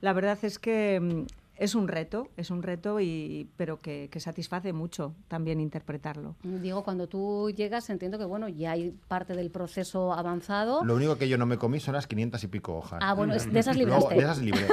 La 0.00 0.12
verdad 0.12 0.38
es 0.42 0.58
que 0.58 0.98
mm, 1.00 1.26
es 1.58 1.74
un 1.74 1.88
reto, 1.88 2.28
es 2.36 2.50
un 2.50 2.62
reto, 2.62 3.00
y, 3.00 3.50
pero 3.56 3.78
que, 3.78 4.08
satisface 4.18 4.72
mucho 4.72 5.14
también 5.28 5.60
interpretarlo. 5.60 6.34
Digo, 6.42 6.82
cuando 6.82 7.08
tú 7.08 7.50
llegas 7.54 7.88
entiendo 7.88 8.18
que 8.18 8.24
bueno 8.24 8.48
ya 8.48 8.72
hay 8.72 8.90
parte 9.06 9.34
del 9.34 9.50
proceso 9.50 10.12
avanzado. 10.12 10.84
Lo 10.84 10.96
único 10.96 11.16
que 11.18 11.28
yo 11.28 11.38
no 11.38 11.46
me 11.46 11.56
comí 11.56 11.78
son 11.78 11.94
las 11.94 12.06
500 12.06 12.42
y 12.42 12.46
pico 12.48 12.76
hojas. 12.76 13.00
Ah, 13.02 13.14
bueno, 13.14 13.34
de 13.34 13.58
esas 13.58 13.76
libraste. 13.76 14.14
de 14.14 14.20
esas 14.20 14.38
libré. 14.38 14.66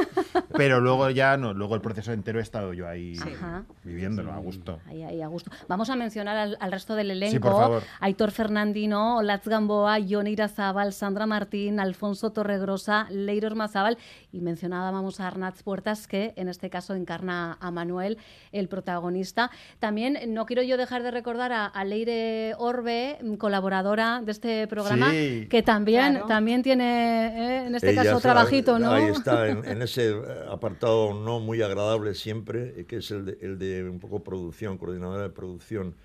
Pero 0.58 0.80
luego 0.82 1.10
ya 1.10 1.38
no, 1.38 1.54
luego 1.54 1.76
el 1.76 1.82
proceso 1.82 2.12
entero 2.12 2.40
he 2.40 2.42
estado 2.42 2.74
yo 2.74 2.88
ahí 2.88 3.18
viviéndolo 3.84 4.32
a 4.32 4.38
gusto. 4.38 4.80
Ahí, 4.88 5.04
ahí, 5.04 5.22
a 5.22 5.28
gusto. 5.28 5.52
Vamos 5.68 5.90
a 5.90 5.96
mencionar 5.96 6.56
al, 6.60 6.72
resto 6.72 6.96
del 6.96 7.12
elenco. 7.12 7.32
Sí, 7.32 7.40
por 7.40 7.52
favor. 7.52 7.84
Aitor 8.00 8.32
Fernandino, 8.32 9.22
Latz 9.22 9.48
Gamboa, 9.48 10.00
Yonira 10.00 10.48
Zabal, 10.48 10.94
Sandra 10.94 11.26
Martín, 11.26 11.80
Alfonso 11.80 12.32
Torregrosa, 12.32 13.08
Leiros 13.10 13.56
Mazábal 13.56 13.98
y 14.32 14.42
mencionábamos 14.42 15.20
a 15.20 15.28
Arnaz 15.28 15.64
Puertas 15.64 16.08
que 16.08 16.34
en 16.36 16.50
este 16.50 16.70
caso 16.70 16.94
encarna 16.94 17.58
a 17.60 17.72
Manuel, 17.72 18.18
el 18.52 18.68
protagonista. 18.68 19.52
También 19.80 20.20
no 20.34 20.46
quiero 20.46 20.62
yo 20.64 20.78
dejar 20.78 21.04
de 21.04 21.12
recordar 21.12 21.52
a, 21.54 21.86
Leire 21.86 22.56
Orbe, 22.58 23.20
colaboradora 23.38 24.22
de 24.24 24.32
este 24.32 24.68
programa, 24.68 25.12
que 25.12 25.62
también, 25.64 26.22
también 26.28 26.64
tiene, 26.64 27.28
eh, 27.28 27.68
en 27.68 27.76
este 27.76 27.94
caso, 27.94 28.20
trabajito, 28.20 28.80
¿no? 28.80 28.92
Ahí 28.92 29.06
está, 29.06 29.48
en, 29.48 29.82
ese 29.82 30.14
apartado 30.50 31.14
no 31.14 31.40
muy 31.40 31.62
agradable 31.62 32.16
siempre, 32.16 32.86
que 32.86 32.98
es 32.98 33.12
el 33.12 33.26
de, 33.26 33.38
el 33.42 33.90
un 33.90 34.00
poco 34.00 34.24
producción, 34.24 34.78
coordinadora 34.78 35.24
de 35.24 35.30
producción 35.30 35.96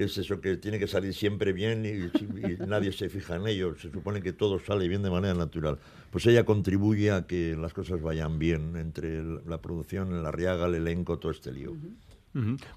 que 0.00 0.04
es 0.04 0.16
eso 0.16 0.40
que 0.40 0.56
tiene 0.56 0.78
que 0.78 0.86
salir 0.86 1.12
siempre 1.12 1.52
bien 1.52 1.84
y, 1.84 2.66
nadie 2.66 2.90
se 2.90 3.10
fija 3.10 3.36
en 3.36 3.46
ello, 3.46 3.76
se 3.76 3.90
supone 3.90 4.22
que 4.22 4.32
todo 4.32 4.58
sale 4.58 4.88
bien 4.88 5.02
de 5.02 5.10
manera 5.10 5.34
natural. 5.34 5.78
Pues 6.10 6.24
ella 6.24 6.46
contribuye 6.46 7.10
a 7.10 7.26
que 7.26 7.54
las 7.54 7.74
cosas 7.74 8.00
vayan 8.00 8.38
bien 8.38 8.76
entre 8.76 9.22
la 9.22 9.60
producción, 9.60 10.22
la 10.22 10.32
riaga, 10.32 10.68
el 10.68 10.76
elenco, 10.76 11.18
todo 11.18 11.32
este 11.32 11.52
lío. 11.52 11.76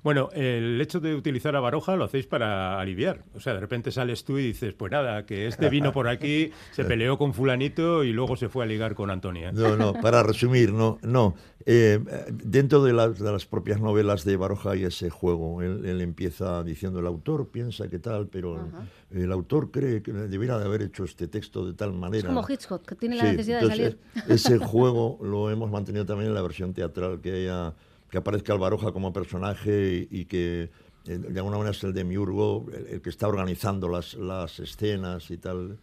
Bueno, 0.02 0.30
el 0.34 0.82
hecho 0.82 1.00
de 1.00 1.14
utilizar 1.14 1.56
a 1.56 1.60
Baroja 1.60 1.96
lo 1.96 2.06
hacéis 2.06 2.26
para 2.26 2.80
aliviar. 2.80 3.24
O 3.36 3.40
sea, 3.40 3.54
de 3.54 3.60
repente 3.60 3.92
sales 3.92 4.24
tú 4.24 4.40
y 4.40 4.44
dices, 4.44 4.74
pues 4.74 4.92
nada, 4.92 5.26
que 5.26 5.48
este 5.48 5.70
vino 5.70 5.92
por 5.92 6.08
aquí, 6.08 6.52
se 6.72 6.84
peleó 6.86 7.18
con 7.18 7.34
fulanito 7.34 8.04
y 8.04 8.14
luego 8.14 8.36
se 8.36 8.50
fue 8.50 8.64
a 8.64 8.68
ligar 8.68 8.96
con 8.96 9.12
Antonia. 9.12 9.52
No, 9.52 9.76
no, 9.78 9.94
para 9.94 10.24
resumir, 10.24 10.74
no, 10.74 10.98
no. 11.04 11.36
Eh, 11.66 12.00
dentro 12.30 12.84
de 12.84 12.92
las, 12.92 13.20
de 13.20 13.32
las, 13.32 13.46
propias 13.46 13.80
novelas 13.80 14.26
de 14.26 14.36
Baroja 14.36 14.72
hay 14.72 14.84
ese 14.86 15.10
juego. 15.10 15.62
Él, 15.62 16.02
empieza 16.02 16.64
diciendo, 16.64 17.00
el 17.00 17.08
autor 17.08 17.50
piensa 17.50 17.88
que 17.88 18.00
tal, 18.00 18.28
pero 18.28 18.68
el 19.12 19.32
autor 19.32 19.72
cree 19.72 20.02
que 20.02 20.12
debiera 20.12 20.58
de 20.58 20.66
haber 20.66 20.82
hecho 20.82 21.04
este 21.04 21.28
texto 21.28 21.66
de 21.66 21.74
tal 21.74 21.94
manera. 21.94 22.28
Es 22.28 22.34
como 22.34 22.46
Hitchcock, 22.48 22.86
que 22.86 22.96
tiene 22.96 23.16
la 23.18 23.24
necesidad 23.24 23.62
de 23.62 23.68
salir. 23.68 24.00
Ese 24.28 24.58
juego 24.60 25.20
lo 25.22 25.50
hemos 25.52 25.70
mantenido 25.72 26.06
también 26.06 26.30
en 26.30 26.36
la 26.36 26.42
versión 26.42 26.74
teatral 26.74 27.22
que 27.22 27.32
haya 27.32 27.74
que 28.14 28.20
aparezca 28.20 28.54
Alvaroja 28.54 28.92
como 28.92 29.12
personaje 29.12 30.08
y, 30.08 30.26
que 30.26 30.70
eh, 31.08 31.18
de 31.18 31.40
alguna 31.40 31.58
manera 31.58 31.72
es 31.72 31.84
el 31.84 31.94
de 31.94 32.04
Miurgo, 32.04 32.68
el, 32.92 33.02
que 33.02 33.10
está 33.10 33.28
organizando 33.28 33.90
las, 33.90 34.14
las 34.14 34.60
escenas 34.60 35.32
y 35.32 35.40
tal, 35.40 35.80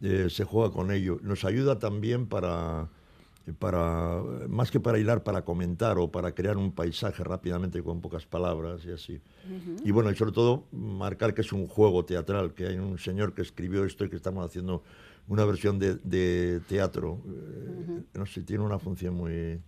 eh, 0.00 0.28
se 0.30 0.44
juega 0.44 0.72
con 0.72 0.92
ello. 0.92 1.18
Nos 1.22 1.44
ayuda 1.44 1.80
también 1.80 2.28
para, 2.28 2.86
para, 3.58 4.22
más 4.48 4.70
que 4.70 4.78
para 4.78 5.00
hilar, 5.00 5.24
para 5.24 5.42
comentar 5.42 5.98
o 5.98 6.08
para 6.08 6.36
crear 6.36 6.56
un 6.56 6.70
paisaje 6.70 7.24
rápidamente 7.24 7.82
con 7.82 8.00
pocas 8.00 8.26
palabras 8.26 8.84
y 8.84 8.92
así. 8.92 9.20
Y 9.84 9.90
bueno, 9.90 10.12
y 10.12 10.14
sobre 10.14 10.30
todo 10.30 10.66
marcar 10.70 11.34
que 11.34 11.40
es 11.40 11.52
un 11.52 11.66
juego 11.66 12.04
teatral, 12.04 12.54
que 12.54 12.68
hay 12.68 12.76
un 12.76 12.96
señor 12.96 13.34
que 13.34 13.42
escribió 13.42 13.84
esto 13.84 14.04
y 14.04 14.08
que 14.08 14.14
estamos 14.14 14.46
haciendo 14.46 14.84
una 15.26 15.44
versión 15.44 15.80
de, 15.80 16.60
teatro. 16.68 17.18
Eh, 17.26 18.02
no 18.14 18.24
sé, 18.24 18.44
tiene 18.44 18.62
una 18.62 18.78
función 18.78 19.14
muy... 19.14 19.60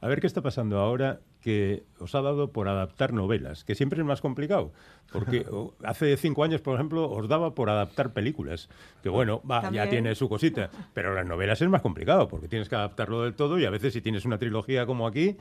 A 0.00 0.06
ver 0.06 0.20
qué 0.20 0.28
está 0.28 0.42
pasando 0.42 0.78
ahora 0.78 1.20
que 1.40 1.84
os 1.98 2.14
ha 2.14 2.20
dado 2.20 2.52
por 2.52 2.68
adaptar 2.68 3.12
novelas, 3.12 3.64
que 3.64 3.74
siempre 3.74 4.00
es 4.00 4.06
más 4.06 4.20
complicado, 4.20 4.72
porque 5.12 5.46
hace 5.84 6.16
cinco 6.16 6.44
años, 6.44 6.60
por 6.60 6.74
ejemplo, 6.74 7.10
os 7.10 7.28
daba 7.28 7.54
por 7.54 7.70
adaptar 7.70 8.12
películas, 8.12 8.68
que 9.02 9.08
bueno, 9.08 9.42
va, 9.50 9.70
ya 9.70 9.88
tiene 9.88 10.14
su 10.14 10.28
cosita, 10.28 10.70
pero 10.94 11.14
las 11.14 11.26
novelas 11.26 11.60
es 11.62 11.68
más 11.68 11.82
complicado, 11.82 12.28
porque 12.28 12.48
tienes 12.48 12.68
que 12.68 12.76
adaptarlo 12.76 13.22
del 13.22 13.34
todo 13.34 13.58
y 13.58 13.64
a 13.64 13.70
veces 13.70 13.92
si 13.92 14.00
tienes 14.00 14.24
una 14.24 14.38
trilogía 14.38 14.86
como 14.86 15.06
aquí... 15.06 15.36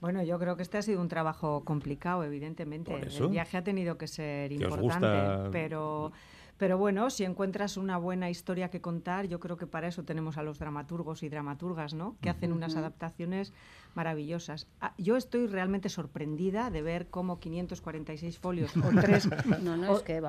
Bueno, 0.00 0.22
yo 0.22 0.38
creo 0.38 0.54
que 0.56 0.62
este 0.62 0.76
ha 0.76 0.82
sido 0.82 1.00
un 1.00 1.08
trabajo 1.08 1.64
complicado, 1.64 2.24
evidentemente. 2.24 2.94
El 2.94 3.28
viaje 3.28 3.56
ha 3.56 3.64
tenido 3.64 3.96
que 3.96 4.06
ser 4.06 4.52
importante, 4.52 5.48
pero 5.50 6.12
Pero 6.56 6.78
bueno, 6.78 7.10
si 7.10 7.24
encuentras 7.24 7.76
una 7.76 7.96
buena 7.98 8.30
historia 8.30 8.70
que 8.70 8.80
contar, 8.80 9.26
yo 9.26 9.40
creo 9.40 9.56
que 9.56 9.66
para 9.66 9.88
eso 9.88 10.04
tenemos 10.04 10.38
a 10.38 10.42
los 10.42 10.58
dramaturgos 10.58 11.22
y 11.22 11.28
dramaturgas, 11.28 11.94
¿no? 11.94 12.16
Que 12.20 12.30
hacen 12.30 12.52
unas 12.52 12.76
adaptaciones 12.76 13.52
maravillosas. 13.94 14.68
Ah, 14.80 14.94
yo 14.96 15.16
estoy 15.16 15.46
realmente 15.46 15.88
sorprendida 15.88 16.70
de 16.70 16.82
ver 16.82 17.08
cómo 17.08 17.40
546 17.40 18.38
folios 18.38 18.76
o 18.76 18.80
tres, 19.00 19.28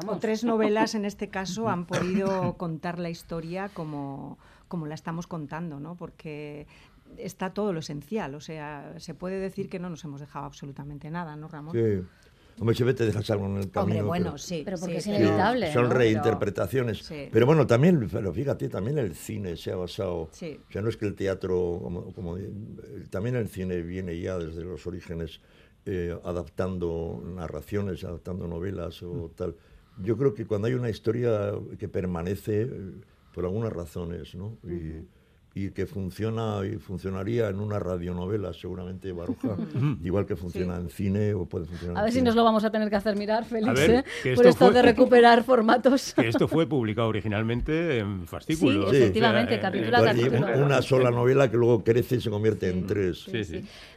o 0.08 0.18
tres 0.18 0.44
novelas 0.44 0.96
en 0.96 1.06
este 1.06 1.30
caso 1.30 1.70
han 1.70 1.86
podido 1.86 2.54
contar 2.58 2.98
la 2.98 3.10
historia 3.10 3.70
como, 3.70 4.40
como 4.68 4.88
la 4.88 4.96
estamos 4.96 5.28
contando, 5.28 5.80
¿no? 5.80 5.96
Porque 5.96 6.66
está 7.18 7.54
todo 7.54 7.72
lo 7.72 7.80
esencial. 7.80 8.36
O 8.36 8.42
sea, 8.42 8.96
se 8.98 9.14
puede 9.14 9.40
decir 9.40 9.70
que 9.70 9.80
no 9.80 9.90
nos 9.90 10.04
hemos 10.04 10.22
dejado 10.22 10.46
absolutamente 10.46 11.10
nada, 11.12 11.36
¿no, 11.36 11.48
Ramón? 11.48 11.76
Sí. 11.76 12.04
Hombre, 12.60 12.76
siempre 12.76 12.94
te 12.94 13.06
dejas 13.06 13.30
algo 13.32 13.48
en 13.48 13.58
el 13.58 13.70
camino. 13.70 14.00
Hombre, 14.00 14.02
bueno, 14.02 14.26
pero, 14.28 14.38
sí. 14.38 14.62
Pero 14.64 14.78
porque 14.78 14.98
es 14.98 15.08
inevitable. 15.08 15.74
son 15.74 15.90
reinterpretaciones. 15.90 17.12
Pero, 17.32 17.46
bueno, 17.46 17.68
también, 17.68 18.08
pero 18.10 18.32
fíjate, 18.32 18.70
también 18.70 18.98
el 18.98 19.14
cine 19.16 19.58
se 19.58 19.72
ha 19.72 19.76
basado. 19.76 20.16
O 20.16 20.30
sea, 20.32 20.82
no 20.82 20.90
es 20.90 20.98
que 20.98 21.06
el 21.06 21.16
teatro, 21.16 21.80
como, 21.84 22.14
como 22.14 22.38
también 23.10 23.36
el 23.36 23.50
cine 23.50 23.82
viene 23.82 24.18
ya 24.20 24.38
desde 24.38 24.64
los 24.64 24.88
orígenes 24.88 25.42
eh, 25.86 26.18
adaptando 26.24 27.22
narraciones, 27.24 28.04
adaptando 28.04 28.48
novelas 28.48 29.04
o 29.04 29.14
mm. 29.14 29.30
tal. 29.36 29.56
Yo 30.02 30.18
creo 30.18 30.34
que 30.34 30.46
cuando 30.46 30.68
hay 30.68 30.74
una 30.74 30.90
historia 30.90 31.54
que 31.78 31.88
permanece, 31.88 32.64
eh, 32.64 32.70
por 33.34 33.46
algunas 33.46 33.72
razones, 33.72 34.34
¿no? 34.34 34.58
Y, 34.64 35.06
y 35.58 35.72
que 35.72 35.86
funciona 35.86 36.60
y 36.66 36.76
funcionaría 36.76 37.48
en 37.48 37.62
una 37.62 37.80
radionovela 37.80 38.54
seguramente 38.54 39.14
Baruja, 39.14 39.56
igual 40.04 40.26
que 40.26 40.36
funciona 40.36 40.76
en 40.76 40.90
cine 40.90 41.34
o 41.34 41.46
puede 41.46 41.64
funcionar. 41.64 41.98
A 41.98 42.04
ver 42.04 42.12
si 42.12 42.22
nos 42.22 42.36
lo 42.36 42.44
vamos 42.44 42.66
a 42.66 42.72
tener 42.72 42.90
que 42.90 42.98
hacer 42.98 43.16
mirar, 43.16 43.46
Félix, 43.46 43.80
¿eh? 43.80 44.04
por 44.36 44.46
esto 44.46 44.70
de 44.70 44.82
recuperar 44.82 45.44
formatos. 45.44 46.14
Que 46.26 46.28
esto 46.28 46.48
fue 46.48 46.68
publicado 46.68 47.08
originalmente 47.08 48.00
en 48.00 48.28
fascículos. 48.28 48.90
Sí, 48.90 48.98
efectivamente, 48.98 49.60
capítulo 49.60 49.98
a 49.98 50.04
capítulo. 50.04 50.48
Una 50.58 50.82
sola 50.82 51.10
novela 51.10 51.50
que 51.50 51.56
luego 51.56 51.84
crece 51.84 52.16
y 52.16 52.22
se 52.22 52.30
convierte 52.30 52.70
en 52.70 52.86
tres. 52.86 53.26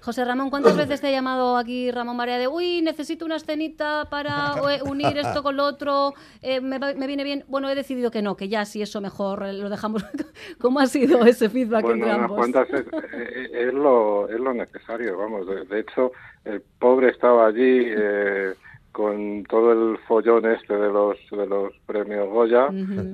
José 0.00 0.24
Ramón, 0.24 0.50
¿cuántas 0.50 0.76
veces 0.76 1.00
te 1.00 1.08
ha 1.08 1.10
llamado 1.10 1.56
aquí 1.56 1.90
Ramón 1.90 2.16
María 2.16 2.38
de, 2.38 2.46
uy, 2.46 2.82
necesito 2.82 3.24
una 3.24 3.36
escenita 3.36 4.06
para 4.08 4.54
eh, 4.70 4.80
unir 4.84 5.16
esto 5.18 5.42
con 5.42 5.56
lo 5.56 5.64
otro, 5.64 6.14
eh, 6.40 6.60
me, 6.60 6.78
me 6.78 7.06
viene 7.06 7.24
bien? 7.24 7.44
Bueno, 7.48 7.68
he 7.68 7.74
decidido 7.74 8.10
que 8.12 8.22
no, 8.22 8.36
que 8.36 8.48
ya 8.48 8.64
si 8.64 8.80
eso 8.80 9.00
mejor 9.00 9.52
lo 9.54 9.68
dejamos. 9.68 10.04
¿Cómo 10.58 10.80
ha 10.80 10.86
sido 10.86 11.24
ese 11.24 11.47
feedback 11.50 11.82
bueno, 11.82 12.06
entre 12.06 12.10
ambos. 12.10 12.38
cuantas 12.38 12.68
es, 12.70 12.86
es, 13.52 13.74
lo, 13.74 14.28
es 14.28 14.38
lo 14.38 14.54
necesario, 14.54 15.16
vamos. 15.16 15.46
De, 15.68 15.80
hecho, 15.80 16.12
el 16.44 16.62
pobre 16.78 17.10
estaba 17.10 17.46
allí 17.46 17.84
eh, 17.86 18.54
con 18.98 19.44
todo 19.44 19.70
el 19.70 19.96
follón 20.08 20.44
este 20.46 20.74
de 20.74 20.88
los 20.88 21.16
de 21.30 21.46
los 21.46 21.72
premios 21.86 22.28
Goya 22.30 22.66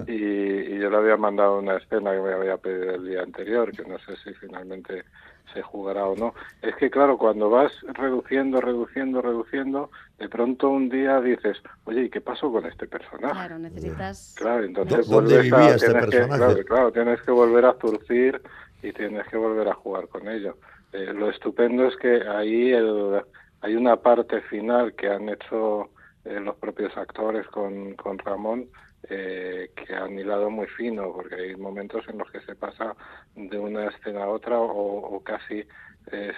y, 0.09 0.79
yo 0.79 0.89
le 0.89 0.97
había 0.97 1.19
mandado 1.19 1.59
una 1.59 1.77
escena 1.77 2.13
que 2.13 2.23
me 2.23 2.33
había 2.33 2.57
pedido 2.57 2.95
el 2.95 3.07
día 3.07 3.21
anterior, 3.21 3.71
que 3.71 3.85
no 3.85 3.99
sé 3.99 4.17
si 4.25 4.33
finalmente 4.33 5.05
se 5.53 5.61
jugará 5.61 6.07
o 6.07 6.17
no. 6.17 6.33
Es 6.63 6.75
que 6.77 6.89
claro, 6.89 7.19
cuando 7.19 7.51
vas 7.51 7.71
reduciendo, 7.83 8.63
reduciendo, 8.63 9.21
reduciendo, 9.21 9.91
de 10.19 10.27
pronto 10.31 10.71
un 10.71 10.89
día 10.89 11.21
dices, 11.21 11.59
oye, 11.85 12.05
¿y 12.05 12.09
qué 12.09 12.23
pasó 12.23 12.51
con 12.51 12.65
este 12.65 12.87
personaje? 12.87 13.35
Claro, 13.35 13.59
necesitas... 13.59 14.35
Claro, 14.39 14.65
entonces 14.65 15.07
¿Dónde 15.07 15.43
vivía 15.43 15.75
este 15.75 15.93
personaje? 15.93 16.65
claro, 16.65 16.93
tienes 16.93 17.21
que 17.21 17.31
volver 17.31 17.67
a 17.67 17.75
zurcir 17.75 18.41
y 18.83 18.91
tienes 18.93 19.29
que 19.29 19.37
volver 19.37 19.69
a 19.69 19.75
jugar 19.75 20.09
con 20.09 20.29
ello. 20.29 20.57
Eh, 20.95 21.13
lo 21.13 21.29
estupendo 21.29 21.87
es 21.89 21.97
que 21.99 22.27
ahí 22.27 22.73
el, 22.73 23.23
hay 23.65 23.77
una 23.77 23.97
parte 23.97 24.43
final 24.43 24.95
que 24.95 25.09
han 25.09 25.27
hecho 25.31 25.91
eh, 26.25 26.39
los 26.39 26.57
propios 26.57 26.95
actores 26.99 27.47
con, 27.47 27.95
con 27.95 28.19
Ramón 28.19 28.69
eh, 29.09 29.71
que 29.75 29.95
han 29.95 30.19
hilado 30.19 30.51
muy 30.51 30.67
fino, 30.67 31.11
porque 31.15 31.35
hay 31.35 31.57
momentos 31.57 32.05
en 32.09 32.19
los 32.19 32.31
que 32.31 32.41
se 32.41 32.55
pasa 32.55 32.95
de 33.35 33.59
una 33.59 33.89
escena 33.89 34.25
a 34.25 34.29
otra 34.29 34.59
o, 34.61 35.21
casi 35.25 35.65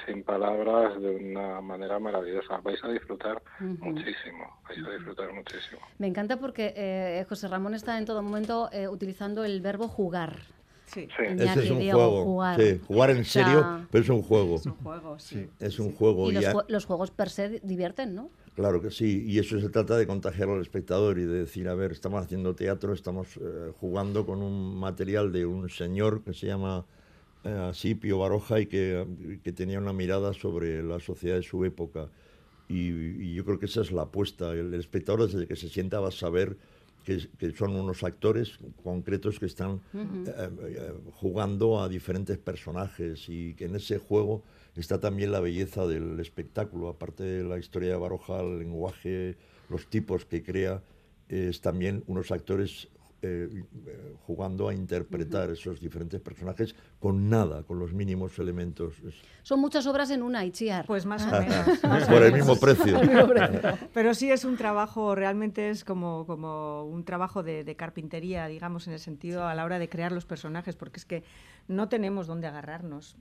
sin 0.07 0.23
palabras 0.23 1.01
de 1.03 1.17
una 1.17 1.61
manera 1.61 1.99
maravillosa. 1.99 2.59
Vais 2.59 2.83
a 2.85 2.89
disfrutar 2.89 3.43
muchísimo, 3.59 4.61
vais 4.69 4.87
a 4.87 4.91
disfrutar 4.93 5.33
muchísimo. 5.33 5.81
Me 5.99 6.07
encanta 6.07 6.37
porque 6.37 7.25
José 7.29 7.49
Ramón 7.49 7.75
está 7.75 7.99
en 7.99 8.05
todo 8.05 8.23
momento 8.23 8.71
utilizando 8.89 9.45
el 9.45 9.61
verbo 9.61 9.89
jugar. 9.89 10.37
Sí. 10.87 11.09
Ese 11.19 11.65
es 11.65 11.71
un 11.71 11.91
juego. 11.91 12.25
Jugar. 12.25 12.61
Sí. 12.61 12.81
jugar 12.87 13.11
en 13.11 13.25
serio, 13.25 13.87
pero 13.91 14.05
es 14.05 14.11
un 14.11 14.23
juego. 14.23 14.57
Es 14.57 14.67
un 14.67 14.77
juego, 14.77 15.19
sí. 15.19 15.49
Es 15.59 15.79
un 15.79 15.93
juego. 15.93 16.31
Y 16.31 16.39
los, 16.69 16.85
juegos 16.85 17.11
per 17.11 17.29
se 17.29 17.61
divierten, 17.61 18.15
¿no? 18.15 18.31
Claro 18.55 18.81
que 18.81 18.91
sí, 18.91 19.25
y 19.27 19.39
eso 19.39 19.61
se 19.61 19.69
trata 19.69 19.99
de 19.99 20.07
contagiar 20.07 20.49
al 20.49 20.63
espectador 20.63 21.19
y 21.19 21.25
de 21.25 21.41
decir, 21.41 21.69
a 21.69 21.75
ver, 21.75 21.93
estamos 21.93 22.25
haciendo 22.25 22.55
teatro, 22.55 22.95
estamos 22.95 23.37
eh, 23.37 23.73
jugando 23.79 24.25
con 24.25 24.41
un 24.41 24.79
material 24.79 25.31
de 25.31 25.45
un 25.45 25.69
señor 25.69 26.23
que 26.23 26.33
se 26.33 26.47
llama 26.47 26.87
eh, 27.45 27.51
así 27.69 27.95
Pío 27.95 28.19
Baroja 28.19 28.59
y 28.61 28.67
que, 28.67 29.07
que, 29.45 29.53
tenía 29.53 29.79
una 29.79 29.93
mirada 29.93 30.33
sobre 30.33 30.83
la 30.83 31.01
sociedad 31.01 31.37
de 31.37 31.43
su 31.43 31.67
época. 31.67 32.09
Y, 32.67 33.35
yo 33.35 33.45
creo 33.45 33.59
que 33.59 33.67
esa 33.67 33.83
es 33.83 33.93
la 33.93 34.03
apuesta. 34.03 34.53
El, 34.53 34.73
el 34.73 34.81
espectador 34.81 35.27
desde 35.27 35.47
que 35.47 35.57
se 35.57 35.69
sienta 35.69 36.01
va 36.01 36.09
a 36.09 36.13
saber 36.13 36.57
que, 37.07 37.53
son 37.53 37.77
unos 37.77 38.03
actores 38.03 38.59
concretos 38.83 39.39
que 39.39 39.47
están 39.47 39.81
eh, 39.95 40.27
eh, 40.27 40.93
jugando 41.13 41.81
a 41.81 41.89
diferentes 41.89 42.37
personajes 42.37 43.29
y 43.29 43.55
que 43.55 43.67
en 43.67 43.77
ese 43.77 43.99
juego 43.99 44.43
está 44.75 44.99
también 44.99 45.31
la 45.31 45.39
belleza 45.41 45.87
del 45.87 46.19
espectáculo, 46.19 46.89
aparte 46.89 47.23
de 47.23 47.45
la 47.45 47.59
historia 47.59 47.91
de 47.91 47.97
Baroja, 47.97 48.41
el 48.41 48.59
lenguaje, 48.59 49.37
los 49.69 49.89
tipos 49.89 50.25
que 50.25 50.43
crea, 50.43 50.83
es 51.29 51.61
también 51.61 52.03
unos 52.09 52.33
actores 52.33 52.89
eh, 53.23 53.65
jugando 54.27 54.69
a 54.69 54.75
interpretar 54.75 55.51
esos 55.51 55.81
diferentes 55.81 56.21
personajes 56.21 56.75
con 56.99 57.31
nada, 57.31 57.63
con 57.63 57.79
los 57.79 57.93
mínimos 57.93 58.39
elementos. 58.39 58.95
Son 59.43 59.61
muchas 59.61 59.87
obras 59.87 60.11
en 60.11 60.23
una, 60.23 60.45
Itziar. 60.45 60.87
Pues 60.87 61.07
más 61.07 61.25
o 61.25 61.31
menos. 61.31 62.07
Por 62.09 62.23
el 62.23 62.33
mismo 62.33 62.57
precio. 62.57 63.01
Pero 63.95 64.15
sí 64.15 64.31
es 64.31 64.45
un 64.45 64.57
trabajo, 64.57 65.15
realmente 65.15 65.71
es 65.71 65.85
como, 65.85 66.27
como 66.27 66.85
un 66.85 67.05
trabajo 67.05 67.43
de, 67.43 67.65
de, 67.65 67.77
carpintería, 67.77 68.47
digamos, 68.49 68.87
en 68.87 68.93
el 68.93 69.01
sentido 69.01 69.47
a 69.47 69.55
la 69.55 69.65
hora 69.65 69.79
de 69.79 69.89
crear 69.89 70.13
los 70.13 70.27
personajes, 70.27 70.77
porque 70.77 70.99
es 70.99 71.07
que 71.07 71.25
no 71.69 71.89
tenemos 71.89 72.27
dónde 72.27 72.47
agarrarnos. 72.47 73.17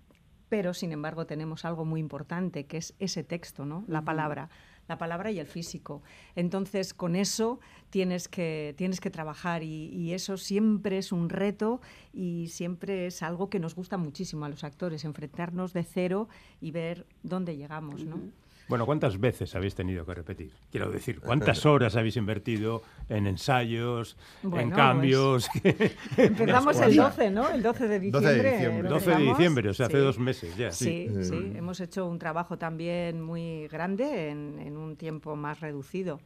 Pero, 0.50 0.74
sin 0.74 0.92
embargo, 0.92 1.26
tenemos 1.26 1.66
algo 1.66 1.86
muy 1.86 2.00
importante, 2.00 2.66
que 2.66 2.78
es 2.78 2.94
ese 3.00 3.24
texto, 3.24 3.66
¿no? 3.66 3.84
La 3.88 4.04
palabra 4.04 4.50
la 4.88 4.98
palabra 4.98 5.32
y 5.32 5.40
el 5.40 5.48
físico. 5.48 6.02
Entonces, 6.36 6.94
con 6.94 7.16
eso 7.16 7.60
tienes 7.90 8.28
que, 8.28 8.74
tienes 8.78 9.00
que 9.00 9.10
trabajar 9.10 9.64
y, 9.64 10.14
eso 10.14 10.38
siempre 10.38 10.98
es 10.98 11.12
un 11.12 11.30
reto 11.30 11.82
y 12.14 12.48
siempre 12.50 13.08
es 13.08 13.22
algo 13.22 13.50
que 13.50 13.60
nos 13.60 13.76
gusta 13.76 13.98
muchísimo 13.98 14.46
a 14.46 14.50
los 14.50 14.64
actores, 14.64 15.04
enfrentarnos 15.04 15.74
de 15.74 15.84
cero 15.84 16.30
y 16.62 16.72
ver 16.72 17.06
dónde 17.24 17.58
llegamos, 17.58 18.06
¿no? 18.06 18.20
Bueno, 18.68 18.86
¿cuántas 18.86 19.20
veces 19.20 19.56
habéis 19.56 19.76
tenido 19.76 20.06
que 20.06 20.14
repetir? 20.14 20.52
Quiero 20.72 20.90
decir, 20.90 21.20
¿cuántas 21.20 21.66
horas 21.66 21.96
habéis 21.96 22.18
invertido 22.18 22.82
en 23.10 23.28
ensayos, 23.28 24.18
en 24.44 24.72
cambios? 24.72 25.48
empezamos 26.18 26.80
el 26.82 26.96
12, 26.96 27.32
¿no? 27.32 27.50
El 27.50 27.62
12 27.62 27.88
de 27.88 28.00
diciembre. 28.00 28.32
12 28.32 28.44
de 28.44 28.52
diciembre, 28.52 28.90
12 28.90 29.10
de 29.12 29.18
diciembre 29.18 29.70
o 29.70 29.74
sea, 29.74 29.86
hace 29.86 29.98
dos 29.98 30.20
meses 30.20 30.56
ya. 30.58 30.72
Sí, 30.72 31.10
sí, 31.22 31.52
hemos 31.56 31.80
hecho 31.80 32.08
un 32.08 32.18
trabajo 32.18 32.58
también 32.58 33.22
muy 33.22 33.68
grande 33.68 34.30
en, 34.30 34.76
un 34.76 34.96
tiempo 34.96 35.36
más 35.36 35.60
reducido, 35.60 36.20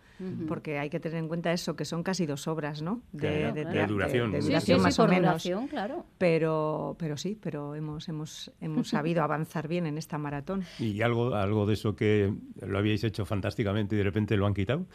porque 0.48 0.80
hay 0.80 0.90
que 0.90 1.00
tener 1.00 1.20
en 1.20 1.28
cuenta 1.28 1.52
eso, 1.52 1.76
que 1.76 1.86
son 1.86 2.04
casi 2.04 2.26
dos 2.26 2.48
obras, 2.48 2.82
¿no? 2.82 3.02
De, 3.12 3.52
duración. 3.88 4.32
De, 4.32 4.40
duración 4.40 4.82
más 4.82 4.98
o 5.00 5.08
menos. 5.08 5.48
claro. 5.70 6.06
Pero, 6.18 6.96
pero 7.00 7.18
sí, 7.18 7.38
pero 7.40 7.76
hemos, 7.76 8.08
hemos, 8.10 8.52
hemos 8.62 8.90
sabido 8.90 9.24
avanzar 9.24 9.68
bien 9.68 9.86
en 9.86 9.98
esta 9.98 10.18
maratón. 10.18 10.64
Y 10.80 11.02
algo, 11.02 11.36
algo 11.36 11.66
de 11.66 11.74
eso 11.74 11.96
que 11.96 12.29
lo 12.62 12.78
habíais 12.78 13.04
hecho 13.04 13.26
fantásticamente 13.26 13.96
y 13.96 13.98
de 13.98 14.04
repente 14.04 14.38
lo 14.38 14.46
han 14.46 14.54
quitado. 14.54 14.86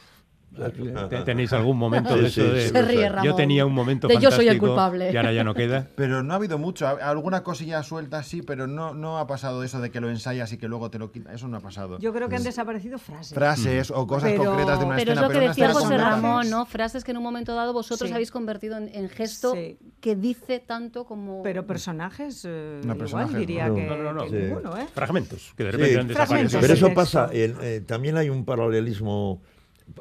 ¿Tenéis 1.24 1.52
algún 1.52 1.76
momento 1.76 2.16
de 2.16 2.26
eso? 2.26 2.42
De, 2.42 3.12
yo 3.22 3.34
tenía 3.34 3.66
un 3.66 3.72
momento 3.72 4.08
de 4.08 4.14
fantástico 4.14 4.30
yo 4.30 4.36
soy 4.36 4.48
el 4.48 4.58
culpable. 4.58 5.12
y 5.12 5.16
ahora 5.16 5.32
ya 5.32 5.44
no 5.44 5.54
queda. 5.54 5.88
Pero 5.96 6.22
no 6.22 6.32
ha 6.32 6.36
habido 6.36 6.58
mucho. 6.58 6.86
Alguna 6.86 7.42
cosilla 7.42 7.82
suelta 7.82 8.22
sí, 8.22 8.42
pero 8.42 8.66
no, 8.66 8.94
no 8.94 9.18
ha 9.18 9.26
pasado 9.26 9.62
eso 9.64 9.80
de 9.80 9.90
que 9.90 10.00
lo 10.00 10.10
ensayas 10.10 10.52
y 10.52 10.58
que 10.58 10.68
luego 10.68 10.90
te 10.90 10.98
lo 10.98 11.10
quitas. 11.10 11.34
Eso 11.34 11.48
no 11.48 11.56
ha 11.56 11.60
pasado. 11.60 11.98
Yo 11.98 12.12
creo 12.12 12.28
que 12.28 12.36
han 12.36 12.42
desaparecido 12.42 12.98
frases. 12.98 13.34
Frases 13.34 13.90
o 13.90 14.06
cosas 14.06 14.32
concretas 14.34 14.78
de 14.78 14.84
una 14.84 14.96
pero 14.96 15.12
escena. 15.12 15.26
Es 15.26 15.34
lo 15.34 15.40
que 15.40 15.48
decía 15.48 15.72
José 15.72 15.98
Ramón, 15.98 16.50
¿no? 16.50 16.66
Frases 16.66 17.04
que 17.04 17.10
en 17.10 17.18
un 17.18 17.22
momento 17.22 17.54
dado 17.54 17.72
vosotros 17.72 18.10
habéis 18.12 18.30
convertido 18.30 18.76
en, 18.76 19.08
gesto 19.08 19.54
que 20.00 20.16
dice 20.16 20.60
tanto 20.60 21.04
como... 21.04 21.42
Pero 21.42 21.66
personajes, 21.66 22.44
eh, 22.48 22.80
igual 22.84 23.34
diría 23.34 23.72
que, 23.72 23.86
no, 23.86 24.12
no, 24.12 24.26
ninguno, 24.26 24.76
¿eh? 24.76 24.86
Fragmentos, 24.92 25.52
que 25.56 25.64
de 25.64 25.72
repente 25.72 26.00
han 26.00 26.08
desaparecido. 26.08 26.60
Pero 26.60 26.74
eso 26.74 26.94
pasa, 26.94 27.28
eh, 27.32 27.82
también 27.86 28.16
hay 28.16 28.30
un 28.30 28.44
paralelismo 28.44 29.42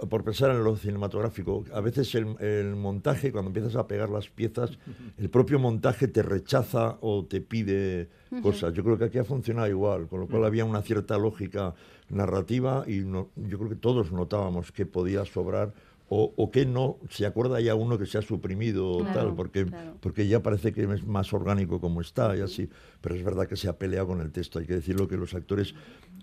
por 0.09 0.23
pensar 0.23 0.51
en 0.51 0.63
lo 0.63 0.75
cinematográfico, 0.77 1.65
a 1.73 1.81
veces 1.81 2.15
el, 2.15 2.75
montaje, 2.75 3.31
cuando 3.31 3.49
empiezas 3.49 3.75
a 3.75 3.85
pegar 3.85 4.09
las 4.09 4.29
piezas, 4.29 4.77
el 5.17 5.29
propio 5.29 5.59
montaje 5.59 6.07
te 6.07 6.23
rechaza 6.23 6.97
o 7.01 7.25
te 7.25 7.41
pide 7.41 8.09
cosas. 8.41 8.73
Yo 8.73 8.83
creo 8.83 8.97
que 8.97 9.05
aquí 9.05 9.17
ha 9.17 9.23
funcionado 9.23 9.67
igual, 9.67 10.07
con 10.07 10.21
lo 10.21 10.27
cual 10.27 10.45
había 10.45 10.65
una 10.65 10.81
cierta 10.81 11.17
lógica 11.17 11.75
narrativa 12.09 12.83
y 12.87 13.01
yo 13.01 13.27
creo 13.35 13.69
que 13.69 13.75
todos 13.75 14.11
notábamos 14.11 14.71
que 14.71 14.85
podía 14.85 15.25
sobrar 15.25 15.73
o, 16.15 16.51
que 16.51 16.65
no 16.65 16.99
se 17.09 17.25
acuerda 17.25 17.59
ya 17.59 17.73
uno 17.73 17.97
que 17.97 18.05
se 18.05 18.19
ha 18.19 18.21
suprimido 18.21 18.91
o 18.91 19.03
tal, 19.03 19.33
porque, 19.33 19.65
porque 19.99 20.27
ya 20.27 20.43
parece 20.43 20.71
que 20.71 20.83
es 20.83 21.03
más 21.05 21.33
orgánico 21.33 21.81
como 21.81 22.01
está 22.01 22.37
y 22.37 22.41
así. 22.41 22.69
Pero 23.01 23.15
es 23.15 23.23
verdad 23.23 23.47
que 23.47 23.55
se 23.55 23.67
ha 23.67 23.79
peleado 23.79 24.07
con 24.07 24.21
el 24.21 24.31
texto. 24.31 24.59
Hay 24.59 24.67
que 24.67 24.75
decirlo 24.75 25.07
que 25.07 25.17
los 25.17 25.33
actores 25.33 25.73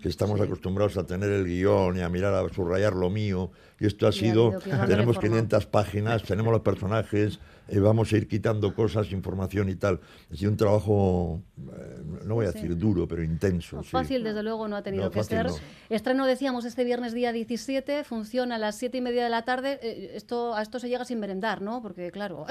que 0.01 0.09
estamos 0.09 0.41
acostumbrados 0.41 0.97
a 0.97 1.05
tener 1.05 1.29
el 1.29 1.45
guion 1.45 1.97
y 1.97 2.01
a 2.01 2.09
mirar, 2.09 2.33
a 2.33 2.53
subrayar 2.53 2.93
lo 2.93 3.09
mío, 3.09 3.51
y 3.79 3.85
esto 3.85 4.07
ha 4.07 4.11
sido, 4.11 4.59
tenemos 4.87 5.17
500 5.17 5.65
páginas, 5.67 6.23
tenemos 6.23 6.51
los 6.51 6.61
personajes, 6.61 7.39
eh, 7.67 7.79
vamos 7.79 8.11
a 8.11 8.17
ir 8.17 8.27
quitando 8.27 8.75
cosas, 8.75 9.11
información 9.11 9.69
y 9.69 9.75
tal. 9.75 10.01
Ha 10.31 10.35
sido 10.35 10.51
un 10.51 10.57
trabajo, 10.57 11.41
eh, 11.57 12.03
no 12.25 12.35
voy 12.35 12.45
a 12.45 12.51
decir 12.51 12.77
duro, 12.77 13.07
pero 13.07 13.23
intenso. 13.23 13.81
Fácil, 13.83 14.23
desde 14.23 14.43
luego, 14.43 14.67
no 14.67 14.75
ha 14.75 14.81
tenido 14.81 15.09
que 15.09 15.23
ser. 15.23 15.47
Estreno, 15.89 16.25
decíamos, 16.25 16.65
este 16.65 16.83
viernes 16.83 17.13
día 17.13 17.31
17, 17.31 18.03
funciona 18.03 18.55
a 18.55 18.57
las 18.57 18.75
7 18.75 18.97
y 18.97 19.01
media 19.01 19.23
de 19.23 19.29
la 19.29 19.43
tarde. 19.45 19.79
Eh, 19.81 20.11
esto, 20.15 20.53
a 20.53 20.61
esto 20.61 20.79
se 20.79 20.89
llega 20.89 21.05
sin 21.05 21.19
merendar, 21.21 21.61
¿no? 21.61 21.81
Porque, 21.81 22.11
claro. 22.11 22.45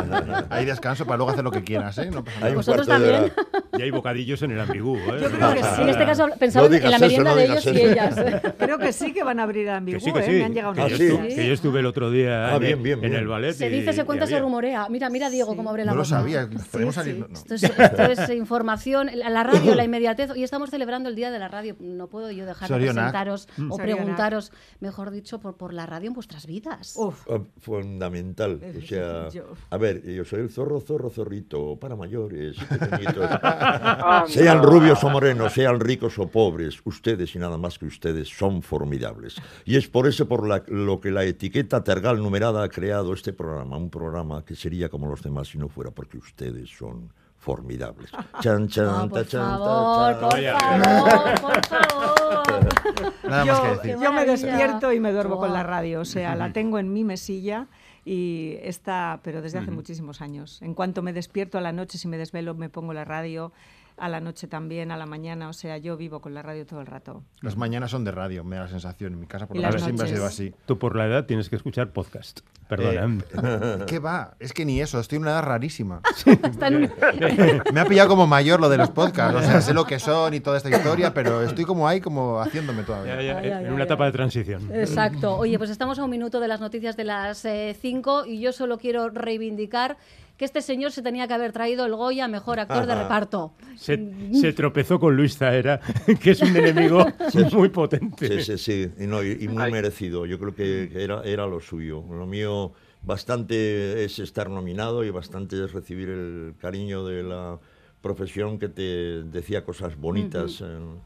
hay 0.50 0.64
descanso 0.64 1.04
para 1.04 1.18
luego 1.18 1.30
hacer 1.30 1.44
lo 1.44 1.52
que 1.52 1.62
quieras, 1.62 1.96
¿eh? 1.98 2.10
¿Vosotros 2.54 2.86
también? 2.86 3.32
Y 3.78 3.82
hay 3.82 3.90
bocadillos 3.92 4.42
en 4.42 4.50
el 4.50 4.60
ambigú, 4.60 4.96
¿eh? 4.96 5.20
Yo 5.22 5.30
creo 5.30 5.54
que 5.54 5.62
sí. 5.62 5.82
En 5.82 5.88
este 5.88 6.04
caso, 6.04 6.28
pensaba 6.38 6.66
en 6.66 6.93
la 6.98 7.06
merienda 7.06 7.34
de 7.34 7.44
ellos 7.44 7.66
y 7.66 7.80
ellas. 7.80 8.16
creo 8.58 8.78
que 8.78 8.92
sí 8.92 9.12
que 9.12 9.22
van 9.22 9.40
a 9.40 9.44
abrir 9.44 9.68
el 9.68 9.74
ambigú, 9.74 10.00
sí, 10.00 10.10
¿eh? 10.10 10.28
Me 10.28 10.44
han 10.44 10.54
llegado 10.54 10.74
yo 10.74 10.96
estuve, 10.96 11.28
que 11.34 11.46
yo 11.46 11.52
estuve 11.54 11.80
el 11.80 11.86
otro 11.86 12.10
día 12.10 12.54
ah, 12.54 12.56
en, 12.56 13.14
el 13.14 13.26
ballet. 13.26 13.52
Se 13.52 13.68
dice, 13.68 13.92
se 13.92 14.04
cuenta, 14.04 14.26
se 14.26 14.38
rumorea. 14.38 14.88
Mira, 14.88 15.10
mira 15.10 15.30
Diego 15.30 15.56
cómo 15.56 15.70
abre 15.70 15.84
la 15.84 15.92
boca. 15.92 15.96
No 15.96 16.02
lo 16.02 16.04
sabía. 16.04 16.48
Podemos 16.70 16.94
salir... 16.94 17.26
Esto, 17.32 17.54
es, 17.54 17.62
esto 17.62 18.02
es 18.02 18.30
información, 18.30 19.10
la 19.14 19.42
radio, 19.42 19.74
la 19.74 19.84
inmediatez. 19.84 20.30
Hoy 20.30 20.44
estamos 20.44 20.70
celebrando 20.70 21.08
el 21.08 21.14
Día 21.14 21.30
de 21.30 21.38
la 21.38 21.48
Radio. 21.48 21.76
No 21.80 22.08
puedo 22.08 22.30
yo 22.30 22.46
dejar 22.46 22.68
de 22.68 22.76
presentaros 22.76 23.48
mm. 23.56 23.72
o 23.72 23.76
preguntaros, 23.76 24.52
mejor 24.80 25.10
dicho, 25.10 25.40
por, 25.40 25.56
por 25.56 25.72
la 25.72 25.86
radio 25.86 26.08
en 26.08 26.14
vuestras 26.14 26.46
vidas. 26.46 26.94
Oh, 26.96 27.12
fundamental. 27.60 28.60
O 28.76 28.86
sea, 28.86 29.28
a 29.70 29.76
ver, 29.76 30.02
yo 30.04 30.24
soy 30.24 30.40
el 30.40 30.50
zorro, 30.50 30.80
zorro, 30.80 31.10
zorrito, 31.10 31.78
para 31.78 31.96
mayores, 31.96 32.56
sean 34.28 34.62
rubios 34.62 35.02
o 35.04 35.10
morenos, 35.10 35.52
sean 35.52 35.80
ricos 35.80 36.18
o 36.18 36.28
pobres, 36.28 36.80
ustedes 36.84 37.34
y 37.34 37.38
nada 37.38 37.58
más 37.58 37.78
que 37.78 37.86
ustedes 37.86 38.28
son 38.28 38.62
formidables. 38.62 39.36
Y 39.64 39.76
es 39.76 39.88
por 39.88 40.06
eso 40.06 40.28
por 40.28 40.70
lo 40.70 41.00
que 41.00 41.10
la 41.10 41.24
etiqueta 41.24 41.82
Tergal 41.82 42.22
numerada 42.22 42.62
ha 42.62 42.68
creado 42.68 43.12
este 43.12 43.32
programa, 43.32 43.76
un 43.76 43.90
programa 43.90 44.44
que 44.44 44.54
sería 44.54 44.88
como 44.88 45.06
los 45.08 45.22
demás 45.22 45.48
si 45.48 45.58
no 45.58 45.68
fuera 45.68 45.90
porque 45.90 46.18
ustedes 46.18 46.70
son 46.70 47.10
formidables. 47.44 48.10
Chan, 48.40 48.68
chan, 48.68 49.10
por, 49.10 49.24
favor, 49.26 50.18
por 50.18 50.40
favor, 50.40 51.40
por 51.40 51.66
favor, 51.66 52.68
Nada 53.28 53.44
más 53.44 53.60
que 53.60 53.68
decir. 53.68 53.96
Yo 54.02 54.12
me 54.12 54.24
despierto 54.24 54.92
y 54.92 55.00
me 55.00 55.12
duermo 55.12 55.36
con 55.36 55.52
la 55.52 55.62
radio, 55.62 56.00
o 56.00 56.04
sea, 56.06 56.34
la 56.36 56.52
tengo 56.52 56.78
en 56.78 56.92
mi 56.92 57.04
mesilla 57.04 57.66
y 58.04 58.56
está, 58.62 59.20
pero 59.22 59.42
desde 59.42 59.58
hace 59.58 59.70
muchísimos 59.70 60.22
años. 60.22 60.60
En 60.62 60.74
cuanto 60.74 61.02
me 61.02 61.12
despierto 61.12 61.58
a 61.58 61.60
la 61.60 61.72
noche, 61.72 61.98
si 61.98 62.08
me 62.08 62.16
desvelo, 62.16 62.54
me 62.54 62.70
pongo 62.70 62.94
la 62.94 63.04
radio 63.04 63.52
a 63.96 64.08
la 64.08 64.20
noche 64.20 64.48
también, 64.48 64.90
a 64.90 64.96
la 64.96 65.06
mañana, 65.06 65.48
o 65.48 65.52
sea, 65.52 65.78
yo 65.78 65.96
vivo 65.96 66.20
con 66.20 66.34
la 66.34 66.42
radio 66.42 66.66
todo 66.66 66.80
el 66.80 66.86
rato. 66.86 67.22
Las 67.40 67.56
mañanas 67.56 67.90
son 67.90 68.04
de 68.04 68.10
radio, 68.10 68.44
me 68.44 68.56
da 68.56 68.62
la 68.62 68.68
sensación. 68.68 69.14
En 69.14 69.20
mi 69.20 69.26
casa 69.26 69.46
por 69.46 69.56
la 69.56 69.70
noche 69.70 69.84
siempre 69.84 70.06
ha 70.06 70.08
sido 70.08 70.26
así. 70.26 70.54
Tú 70.66 70.78
por 70.78 70.96
la 70.96 71.06
edad 71.06 71.26
tienes 71.26 71.48
que 71.48 71.56
escuchar 71.56 71.92
podcast. 71.92 72.40
Perdona. 72.68 73.18
Eh, 73.42 73.84
¿Qué 73.86 73.98
va? 73.98 74.34
Es 74.40 74.52
que 74.52 74.64
ni 74.64 74.80
eso, 74.80 74.98
estoy 74.98 75.16
en 75.16 75.22
una 75.22 75.32
edad 75.32 75.42
rarísima. 75.42 76.00
me 77.72 77.80
ha 77.80 77.84
pillado 77.84 78.08
como 78.08 78.26
mayor 78.26 78.60
lo 78.60 78.68
de 78.68 78.78
los 78.78 78.90
podcasts, 78.90 79.38
o 79.38 79.42
sea, 79.42 79.60
sé 79.60 79.74
lo 79.74 79.84
que 79.84 79.98
son 79.98 80.34
y 80.34 80.40
toda 80.40 80.56
esta 80.56 80.70
historia, 80.70 81.12
pero 81.12 81.42
estoy 81.42 81.64
como 81.64 81.86
ahí, 81.86 82.00
como 82.00 82.40
haciéndome 82.40 82.82
todavía. 82.82 83.60
en 83.60 83.72
una 83.72 83.84
etapa 83.84 84.06
de 84.06 84.12
transición. 84.12 84.70
Exacto. 84.74 85.36
Oye, 85.36 85.58
pues 85.58 85.70
estamos 85.70 85.98
a 85.98 86.04
un 86.04 86.10
minuto 86.10 86.40
de 86.40 86.48
las 86.48 86.60
noticias 86.60 86.96
de 86.96 87.04
las 87.04 87.46
5 87.80 88.24
eh, 88.24 88.30
y 88.30 88.40
yo 88.40 88.52
solo 88.52 88.78
quiero 88.78 89.10
reivindicar 89.10 89.96
que 90.36 90.44
este 90.44 90.62
señor 90.62 90.90
se 90.90 91.02
tenía 91.02 91.28
que 91.28 91.34
haber 91.34 91.52
traído 91.52 91.86
el 91.86 91.94
Goya 91.94 92.26
mejor 92.28 92.58
actor 92.58 92.86
de 92.86 92.94
reparto. 92.94 93.54
Se, 93.76 93.96
tropezó 94.52 94.98
con 94.98 95.16
Luis 95.16 95.36
Zaera, 95.36 95.80
que 96.20 96.32
es 96.32 96.40
un 96.40 96.56
enemigo 96.56 97.06
muy 97.52 97.68
potente. 97.68 98.42
Sí, 98.42 98.56
sí, 98.56 98.90
sí, 98.96 99.04
y, 99.04 99.48
muy 99.48 99.70
merecido. 99.70 100.26
Yo 100.26 100.38
creo 100.38 100.54
que 100.54 100.90
era, 100.94 101.22
era 101.22 101.46
lo 101.46 101.60
suyo. 101.60 102.04
Lo 102.10 102.26
mío 102.26 102.72
bastante 103.02 104.04
es 104.04 104.18
estar 104.18 104.50
nominado 104.50 105.04
y 105.04 105.10
bastante 105.10 105.64
es 105.64 105.72
recibir 105.72 106.08
el 106.08 106.54
cariño 106.58 107.04
de 107.04 107.22
la 107.22 107.60
profesión 108.00 108.58
que 108.58 108.68
te 108.68 109.22
decía 109.24 109.64
cosas 109.64 109.96
bonitas. 109.96 110.60
En 110.60 111.00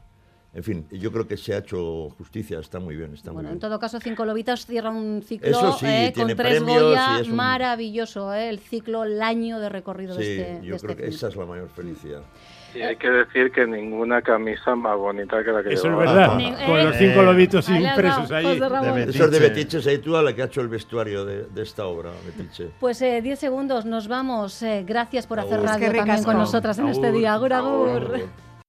fin, 0.63 0.87
yo 0.91 1.11
creo 1.11 1.27
que 1.27 1.37
se 1.37 1.53
ha 1.53 1.59
hecho 1.59 2.09
justicia, 2.17 2.59
está 2.59 2.79
muy 2.79 2.95
bien. 2.95 3.13
Está 3.13 3.31
bueno, 3.31 3.49
en 3.49 3.59
todo 3.59 3.79
caso, 3.79 3.99
Cinco 3.99 4.25
Lobitas 4.25 4.65
cierra 4.65 4.89
un 4.89 5.21
ciclo 5.21 5.77
eh, 5.83 6.11
con 6.15 6.35
tres 6.35 6.63
Goya, 6.63 7.21
maravilloso, 7.29 8.33
eh, 8.33 8.49
el 8.49 8.59
ciclo, 8.59 9.03
el 9.03 9.21
año 9.21 9.59
de 9.59 9.69
recorrido 9.69 10.15
de 10.15 10.57
este 10.57 10.65
yo 10.65 10.75
este 10.75 10.87
creo 10.87 10.97
que 10.97 11.07
esa 11.07 11.27
es 11.27 11.35
la 11.35 11.45
mayor 11.45 11.69
felicidad. 11.69 12.23
Y 12.73 12.81
hay 12.81 12.95
que 12.97 13.09
decir 13.09 13.51
que 13.51 13.65
ninguna 13.65 14.21
camisa 14.21 14.75
más 14.75 14.95
bonita 14.95 15.43
que 15.43 15.51
la 15.51 15.63
que 15.63 15.73
Eso 15.73 15.89
es 15.89 15.97
verdad, 15.97 16.37
con 16.65 16.83
los 16.83 16.95
cinco 16.95 17.21
lobitos 17.23 17.69
impresos 17.69 18.31
ahí. 18.31 18.59
Eso 19.07 19.25
es 19.25 19.31
de 19.31 19.39
Betiche 19.39 19.81
Seitua, 19.81 20.21
la 20.21 20.35
que 20.35 20.43
ha 20.43 20.45
hecho 20.45 20.61
el 20.61 20.67
vestuario 20.67 21.25
de, 21.25 21.45
de 21.45 21.61
esta 21.63 21.85
obra, 21.85 22.11
Betiche. 22.25 22.71
Pues 22.79 22.99
10 22.99 23.25
eh, 23.25 23.35
segundos, 23.35 23.85
nos 23.85 24.07
vamos. 24.07 24.61
Eh, 24.61 24.83
gracias 24.85 25.25
por 25.25 25.39
hacer 25.39 25.61
radio 25.61 25.91
también 25.91 26.23
con 26.23 26.37
nosotras 26.37 26.77
en 26.79 26.89
este 26.89 27.11
día. 27.11 27.33
Agur, 27.33 27.53
agur. 27.53 28.48